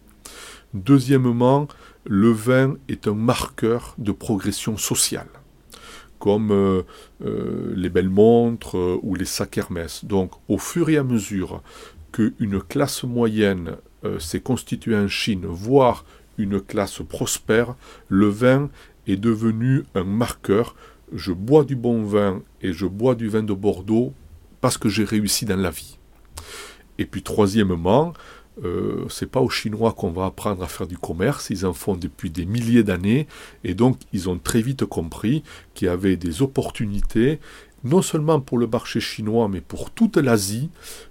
Deuxièmement, 0.72 1.68
le 2.06 2.30
vin 2.30 2.76
est 2.88 3.06
un 3.06 3.14
marqueur 3.14 3.94
de 3.98 4.12
progression 4.12 4.78
sociale, 4.78 5.28
comme 6.18 6.50
euh, 6.50 6.82
euh, 7.24 7.74
les 7.76 7.90
belles 7.90 8.08
montres 8.08 8.78
euh, 8.78 8.98
ou 9.02 9.14
les 9.14 9.26
sacs 9.26 9.58
Hermès. 9.58 10.06
Donc, 10.06 10.32
au 10.48 10.56
fur 10.56 10.88
et 10.88 10.96
à 10.96 11.04
mesure 11.04 11.62
qu'une 12.12 12.62
classe 12.62 13.04
moyenne 13.04 13.76
s'est 14.18 14.40
constituée 14.40 14.96
en 14.96 15.08
Chine, 15.08 15.44
voire 15.44 16.06
une 16.38 16.60
classe 16.60 17.02
prospère, 17.06 17.74
le 18.08 18.28
vin 18.28 18.70
est 19.06 19.16
devenu 19.16 19.82
un 19.94 20.04
marqueur 20.04 20.74
je 21.12 21.32
bois 21.32 21.64
du 21.64 21.76
bon 21.76 22.02
vin 22.02 22.42
et 22.62 22.72
je 22.72 22.86
bois 22.86 23.14
du 23.14 23.28
vin 23.28 23.42
de 23.42 23.52
Bordeaux 23.52 24.12
parce 24.60 24.78
que 24.78 24.88
j'ai 24.88 25.04
réussi 25.04 25.44
dans 25.44 25.56
la 25.56 25.70
vie. 25.70 25.98
Et 26.98 27.06
puis 27.06 27.22
troisièmement, 27.22 28.12
euh, 28.64 29.06
c'est 29.08 29.30
pas 29.30 29.40
aux 29.40 29.50
Chinois 29.50 29.92
qu'on 29.92 30.10
va 30.10 30.26
apprendre 30.26 30.62
à 30.62 30.66
faire 30.66 30.86
du 30.86 30.98
commerce, 30.98 31.50
ils 31.50 31.64
en 31.64 31.72
font 31.72 31.94
depuis 31.94 32.30
des 32.30 32.44
milliers 32.44 32.82
d'années, 32.82 33.28
et 33.62 33.74
donc 33.74 33.98
ils 34.12 34.28
ont 34.28 34.38
très 34.38 34.62
vite 34.62 34.84
compris 34.84 35.42
qu'il 35.74 35.86
y 35.86 35.90
avait 35.90 36.16
des 36.16 36.42
opportunités, 36.42 37.38
non 37.84 38.02
seulement 38.02 38.40
pour 38.40 38.58
le 38.58 38.66
marché 38.66 38.98
chinois, 38.98 39.48
mais 39.48 39.60
pour 39.60 39.90
toute 39.90 40.16
l'Asie, 40.16 40.70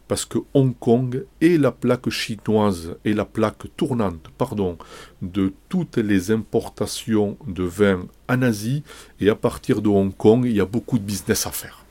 parce 0.10 0.26
que 0.26 0.40
Hong 0.54 0.78
Kong 0.78 1.26
est 1.40 1.58
la 1.58 1.72
plaque 1.72 2.10
chinoise 2.10 2.98
et 3.06 3.14
la 3.14 3.24
plaque 3.24 3.74
tournante, 3.78 4.28
pardon, 4.38 4.78
de 5.22 5.54
toutes 5.70 5.98
les 5.98 6.32
importations 6.32 7.38
de 7.48 7.64
vin 7.64 8.06
en 8.28 8.42
Asie, 8.42 8.84
et 9.22 9.30
à 9.30 9.36
partir 9.36 9.82
de 9.82 9.88
Hong 9.88 10.16
Kong, 10.16 10.44
il 10.46 10.58
y 10.58 10.62
a 10.62 10.66
beaucoup 10.66 11.00
de 11.00 11.04
business 11.04 11.48
à 11.48 11.52
faire. 11.52 11.86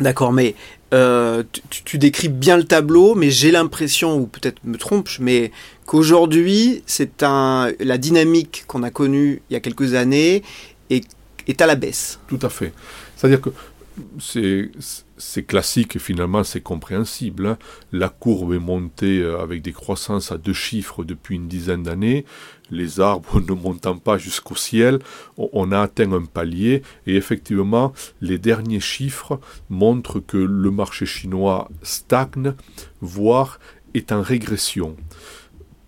D'accord, 0.00 0.32
mais 0.32 0.54
euh, 0.92 1.42
tu, 1.84 1.98
décris 1.98 2.28
bien 2.28 2.56
le 2.56 2.64
tableau, 2.64 3.14
mais 3.14 3.30
j'ai 3.30 3.50
l'impression, 3.50 4.16
ou 4.16 4.26
peut-être 4.26 4.58
me 4.64 4.76
trompe, 4.76 5.08
mais 5.20 5.50
qu'aujourd'hui, 5.86 6.82
c'est 6.86 7.22
un 7.22 7.72
la 7.80 7.96
dynamique 7.96 8.64
qu'on 8.66 8.82
a 8.82 8.90
connue 8.90 9.42
il 9.48 9.54
y 9.54 9.56
a 9.56 9.60
quelques 9.60 9.94
années 9.94 10.42
est, 10.90 11.06
est 11.46 11.60
à 11.62 11.66
la 11.66 11.76
baisse. 11.76 12.18
Tout 12.28 12.38
à 12.42 12.50
fait. 12.50 12.72
C'est-à-dire 13.16 13.40
que 13.40 13.50
c'est 14.20 14.70
classique 15.46 15.96
et 15.96 15.98
finalement 15.98 16.44
c'est 16.44 16.60
compréhensible. 16.60 17.46
Hein. 17.46 17.58
La 17.92 18.08
courbe 18.08 18.52
est 18.52 18.58
montée 18.58 19.20
euh, 19.20 19.40
avec 19.40 19.62
des 19.62 19.72
croissances 19.72 20.32
à 20.32 20.38
deux 20.38 20.52
chiffres 20.52 21.04
depuis 21.04 21.36
une 21.36 21.48
dizaine 21.48 21.84
d'années. 21.84 22.24
Les 22.70 23.00
arbres 23.00 23.40
ne 23.48 23.54
montant 23.54 23.96
pas 23.96 24.18
jusqu'au 24.18 24.56
ciel, 24.56 24.98
on 25.36 25.72
a 25.72 25.80
atteint 25.80 26.12
un 26.12 26.24
palier 26.24 26.82
et 27.06 27.16
effectivement 27.16 27.92
les 28.20 28.38
derniers 28.38 28.80
chiffres 28.80 29.40
montrent 29.70 30.20
que 30.20 30.36
le 30.36 30.70
marché 30.70 31.06
chinois 31.06 31.70
stagne, 31.82 32.54
voire 33.00 33.58
est 33.94 34.12
en 34.12 34.22
régression. 34.22 34.96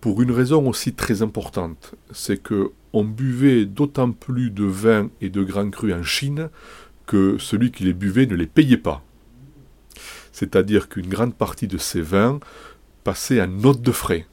Pour 0.01 0.21
une 0.21 0.31
raison 0.31 0.67
aussi 0.69 0.93
très 0.93 1.21
importante, 1.21 1.95
c'est 2.11 2.41
que 2.41 2.71
on 2.93 3.03
buvait 3.03 3.65
d'autant 3.65 4.11
plus 4.11 4.51
de 4.51 4.63
vin 4.63 5.09
et 5.19 5.29
de 5.29 5.43
grands 5.43 5.69
crus 5.69 5.93
en 5.93 6.03
Chine 6.03 6.49
que 7.05 7.37
celui 7.37 7.71
qui 7.71 7.83
les 7.83 7.93
buvait 7.93 8.25
ne 8.25 8.35
les 8.35 8.47
payait 8.47 8.77
pas. 8.77 9.04
C'est-à-dire 10.35 10.89
qu'une 10.89 11.07
grande 11.07 11.33
partie 11.33 11.65
de 11.65 11.77
ces 11.77 12.01
vins 12.01 12.41
passait 13.05 13.41
en 13.41 13.47
note 13.47 13.81
de 13.81 13.93
frais. 13.93 14.27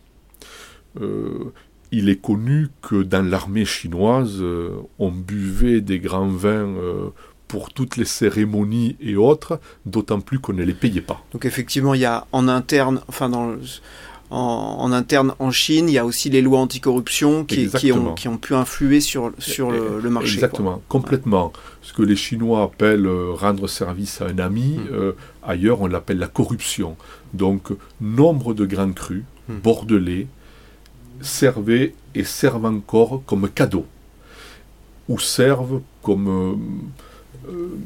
Euh, 1.00 1.52
il 1.92 2.08
est 2.08 2.20
connu 2.20 2.70
que 2.80 3.04
dans 3.04 3.24
l'armée 3.24 3.64
chinoise, 3.64 4.38
euh, 4.40 4.70
on 4.98 5.12
buvait 5.12 5.80
des 5.80 6.00
grands 6.00 6.26
vins 6.26 6.66
euh, 6.66 7.10
pour 7.46 7.72
toutes 7.72 7.96
les 7.96 8.04
cérémonies 8.04 8.96
et 9.00 9.14
autres, 9.14 9.60
d'autant 9.86 10.20
plus 10.20 10.40
qu'on 10.40 10.54
ne 10.54 10.64
les 10.64 10.74
payait 10.74 11.02
pas. 11.02 11.24
Donc 11.32 11.44
effectivement, 11.44 11.94
il 11.94 12.00
y 12.00 12.04
a 12.04 12.26
en 12.32 12.48
interne, 12.48 13.00
en, 14.32 14.92
interne 14.92 15.34
en 15.38 15.50
Chine, 15.50 15.88
il 15.88 15.92
y 15.92 15.98
a 15.98 16.06
aussi 16.06 16.30
les 16.30 16.40
lois 16.40 16.60
anticorruption 16.60 17.44
qui, 17.44 17.68
qui, 17.68 17.92
ont, 17.92 18.14
qui 18.14 18.28
ont, 18.28 18.38
pu 18.38 18.54
influer 18.54 19.00
sur, 19.00 19.32
sur 19.38 19.70
le, 19.70 20.00
marché. 20.08 20.34
Exactement, 20.34 20.82
complètement. 20.88 21.52
Ce 21.82 21.92
que 21.92 22.02
les 22.02 22.16
Chinois 22.16 22.62
appellent 22.62 23.06
euh, 23.06 23.32
rendre 23.32 23.66
service 23.68 24.22
à 24.22 24.26
un 24.26 24.38
ami, 24.38 24.78
hmm. 24.78 24.92
euh, 24.92 25.12
ailleurs 25.42 25.82
on 25.82 25.86
l'appelle 25.86 26.18
la 26.18 26.28
corruption. 26.28 26.96
Donc, 27.34 27.68
nombre 28.00 28.54
de 28.54 28.64
grands 28.64 28.92
crus, 28.92 29.24
hmm. 29.48 29.58
bordelais, 29.58 30.26
servaient 31.20 31.94
et 32.14 32.24
servent 32.24 32.66
encore 32.66 33.22
comme 33.26 33.48
cadeau, 33.50 33.86
ou 35.08 35.18
servent 35.18 35.82
comme 36.02 36.58
euh, 37.48 37.76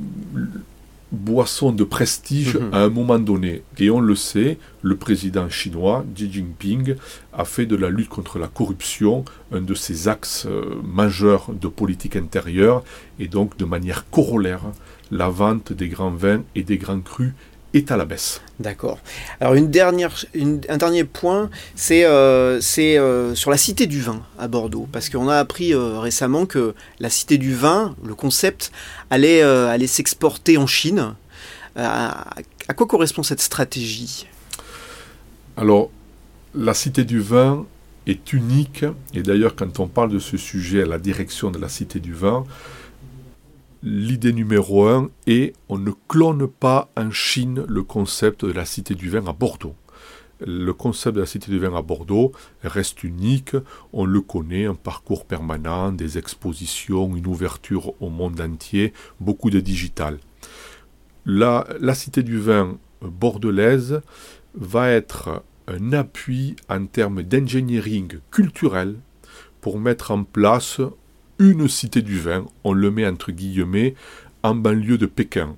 boisson 1.13 1.73
de 1.73 1.85
prestige 1.85 2.57
mhm. 2.57 2.71
à 2.73 2.79
un 2.83 2.89
moment 2.89 3.19
donné. 3.19 3.63
Et 3.79 3.91
on 3.91 4.01
le 4.01 4.15
sait, 4.15 4.59
le 4.83 4.97
président 4.97 5.49
chinois, 5.49 6.05
Xi 6.15 6.33
Jinping, 6.33 6.97
a 7.33 7.45
fait 7.45 7.67
de 7.67 7.77
la 7.77 7.91
lutte 7.91 8.09
contre 8.09 8.39
la 8.39 8.49
corruption 8.49 9.25
un 9.53 9.61
de 9.61 9.75
ses 9.75 10.09
axes 10.09 10.47
euh, 10.47 10.77
majeurs 10.83 11.51
de 11.53 11.69
politique 11.69 12.17
intérieure, 12.17 12.83
et 13.19 13.29
donc 13.29 13.57
de 13.57 13.65
manière 13.65 14.09
corollaire, 14.11 14.63
la 15.11 15.29
vente 15.29 15.73
des 15.73 15.89
grands 15.89 16.11
vins 16.11 16.43
et 16.55 16.63
des 16.63 16.79
grands 16.79 17.01
crus 17.01 17.33
est 17.75 17.91
à 17.91 17.97
la 17.97 18.05
baisse. 18.05 18.41
D'accord. 18.59 18.99
Alors 19.41 19.55
une 19.55 19.71
dernière, 19.71 20.15
un 20.69 20.77
dernier 20.77 21.05
point, 21.05 21.51
c'est 21.75 22.05
euh, 22.05 22.61
euh, 22.79 23.35
sur 23.35 23.51
la 23.51 23.57
cité 23.57 23.87
du 23.87 24.01
vin 24.01 24.23
à 24.39 24.49
Bordeaux, 24.49 24.89
parce 24.93 25.11
qu'on 25.11 25.29
a 25.29 25.37
appris 25.37 25.75
euh, 25.75 25.99
récemment 25.99 26.47
que 26.47 26.75
la 27.01 27.11
cité 27.11 27.39
du 27.39 27.55
vin, 27.55 27.95
le 28.05 28.15
concept, 28.15 28.73
allait, 29.11 29.43
allait 29.43 29.87
s'exporter 29.87 30.57
en 30.57 30.67
Chine. 30.67 31.15
À, 31.77 32.31
à 32.69 32.75
quoi 32.75 32.87
correspond 32.87 33.23
cette 33.23 33.43
stratégie? 33.43 34.27
Alors, 35.59 35.91
la 36.55 36.73
cité 36.73 37.05
du 37.05 37.21
vin 37.21 37.67
est 38.07 38.33
unique, 38.33 38.85
et 39.13 39.23
d'ailleurs 39.23 39.57
quand 39.57 39.81
on 39.81 39.89
parle 39.89 40.11
de 40.11 40.19
ce 40.19 40.37
sujet 40.37 40.83
à 40.83 40.87
la 40.87 40.99
direction 40.99 41.51
de 41.51 41.59
la 41.59 41.69
cité 41.69 42.01
du 42.01 42.15
vin, 42.15 42.45
l'idée 43.87 44.33
numéro 44.33 44.89
un 44.89 45.11
est 45.29 45.53
on 45.69 45.79
ne 45.79 45.93
clone 46.09 46.49
pas 46.49 46.91
en 46.97 47.13
Chine 47.13 47.65
le 47.69 47.85
concept 47.85 48.45
de 48.45 48.51
la 48.51 48.65
cité 48.65 48.97
du 48.97 49.09
vin 49.09 49.25
à 49.29 49.33
Bordeaux. 49.33 49.77
Le 50.45 50.73
concept 50.73 51.15
de 51.15 51.21
la 51.21 51.27
cité 51.27 51.53
du 51.53 51.61
vin 51.61 51.73
à 51.75 51.83
Bordeaux 51.83 52.33
reste 52.65 53.05
unique, 53.05 53.55
on 53.93 54.05
le 54.05 54.21
connaît, 54.21 54.67
un 54.67 54.75
parcours 54.75 55.25
permanent, 55.25 55.93
des 55.93 56.19
expositions, 56.19 57.15
une 57.15 57.29
ouverture 57.29 57.95
au 58.03 58.11
monde 58.11 58.41
entier, 58.41 58.93
beaucoup 59.21 59.51
de 59.51 59.61
digital. 59.61 60.19
La, 61.25 61.65
cité 61.95 62.25
du 62.25 62.39
vin 62.39 62.79
bordelaise 63.01 64.01
va 64.55 64.91
être 64.91 65.45
un 65.69 65.93
appui 65.93 66.57
en 66.69 66.87
termes 66.87 67.23
d'engineering 67.23 68.19
culturel 68.33 68.97
pour 69.61 69.79
mettre 69.79 70.11
en 70.11 70.25
place 70.25 70.81
une 71.39 71.69
cité 71.69 72.03
du 72.03 72.19
vin, 72.19 72.47
on 72.65 72.73
le 72.73 72.91
met 72.91 73.07
entre 73.07 73.33
guillemets, 73.33 73.95
en 74.43 74.55
banlieue 74.55 74.99
de 74.99 75.07
Pékin, 75.07 75.57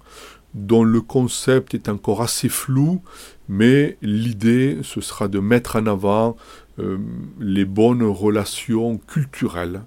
dont 0.55 0.85
le 0.85 1.01
concept 1.01 1.75
est 1.75 1.88
encore 1.88 2.23
assez 2.23 2.49
flou, 2.49 3.03
mais 3.49 3.97
l'idée, 4.03 4.79
ce 4.83 5.01
sera 5.01 5.29
de 5.29 5.38
mettre 5.38 5.77
en 5.77 5.87
avant 5.87 6.37
euh, 6.79 6.99
les 7.38 7.64
bonnes 7.64 8.03
relations 8.03 8.99
culturelles 8.99 9.83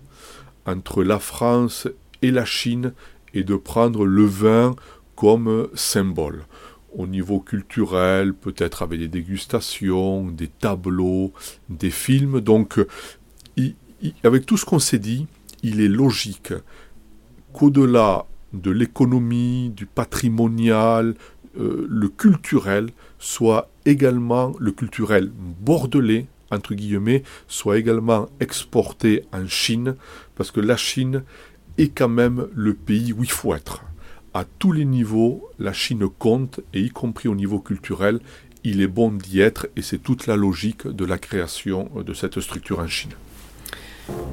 entre 0.66 1.04
la 1.04 1.20
France 1.20 1.88
et 2.22 2.32
la 2.32 2.46
Chine 2.46 2.94
et 3.34 3.44
de 3.44 3.56
prendre 3.56 4.06
le 4.06 4.26
vin 4.26 4.76
comme 5.16 5.68
symbole. 5.74 6.44
Au 6.94 7.08
niveau 7.08 7.40
culturel, 7.40 8.34
peut-être 8.34 8.82
avec 8.82 9.00
des 9.00 9.08
dégustations, 9.08 10.26
des 10.26 10.48
tableaux, 10.48 11.32
des 11.70 11.90
films. 11.90 12.42
Donc, 12.42 12.80
avec 14.24 14.46
tout 14.46 14.58
ce 14.58 14.66
qu'on 14.66 14.80
s'est 14.80 15.00
dit, 15.00 15.28
il 15.64 15.82
est 15.82 15.88
logique 15.88 16.54
qu'au-delà 17.54 18.26
de 18.54 18.72
l'économie, 18.72 19.72
du 19.76 19.86
patrimonial, 19.86 21.16
euh, 21.60 21.86
le 21.90 22.10
culturel 22.10 22.90
soit 23.20 23.70
également, 23.86 24.54
le 24.60 24.72
culturel 24.72 25.32
bordelais, 25.62 26.28
entre 26.50 26.74
guillemets, 26.74 27.24
soit 27.48 27.78
également 27.78 28.30
exporté 28.40 29.24
en 29.32 29.48
Chine, 29.48 29.96
parce 30.36 30.52
que 30.52 30.60
la 30.60 30.78
Chine 30.78 31.24
est 31.78 31.90
quand 31.90 32.10
même 32.10 32.48
le 32.54 32.74
pays 32.74 33.14
où 33.14 33.24
il 33.24 33.32
faut 33.32 33.56
être. 33.56 33.84
À 34.34 34.46
tous 34.60 34.72
les 34.72 34.86
niveaux, 34.86 35.50
la 35.60 35.74
Chine 35.74 36.08
compte, 36.08 36.62
et 36.74 36.82
y 36.82 36.90
compris 36.90 37.28
au 37.28 37.36
niveau 37.36 37.60
culturel, 37.60 38.20
il 38.64 38.82
est 38.82 38.88
bon 38.88 39.12
d'y 39.12 39.40
être, 39.42 39.68
et 39.76 39.82
c'est 39.82 39.98
toute 39.98 40.28
la 40.28 40.36
logique 40.36 40.88
de 40.88 41.06
la 41.06 41.18
création 41.18 41.90
de 41.96 42.14
cette 42.14 42.40
structure 42.40 42.80
en 42.80 42.88
Chine. 42.88 43.12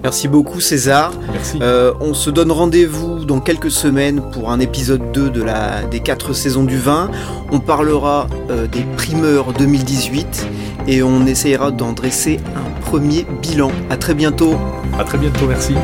Merci 0.03 0.29
beaucoup 0.29 0.61
César. 0.61 1.13
Merci. 1.33 1.59
Euh, 1.61 1.93
on 2.01 2.15
se 2.15 2.31
donne 2.31 2.53
rendez-vous 2.53 3.25
dans 3.25 3.41
quelques 3.41 3.71
semaines 3.71 4.23
pour 4.33 4.51
un 4.51 4.61
épisode 4.61 5.13
2 5.13 5.31
de 5.31 5.43
la, 5.43 5.83
des 5.83 6.01
4 6.01 6.33
saisons 6.33 6.65
du 6.65 6.79
vin. 6.79 7.11
On 7.51 7.59
parlera 7.59 8.29
euh, 8.51 8.67
des 8.69 8.85
primeurs 8.97 9.53
2018 9.53 10.47
et 10.87 11.03
on 11.03 11.27
essayera 11.27 11.71
d'en 11.71 11.93
dresser 11.93 12.39
un 12.57 12.81
premier 12.89 13.27
bilan. 13.43 13.73
A 13.91 13.97
très 13.97 14.15
bientôt. 14.15 14.55
À 14.99 15.05
très 15.05 15.19
bientôt, 15.19 15.47
merci. 15.49 15.75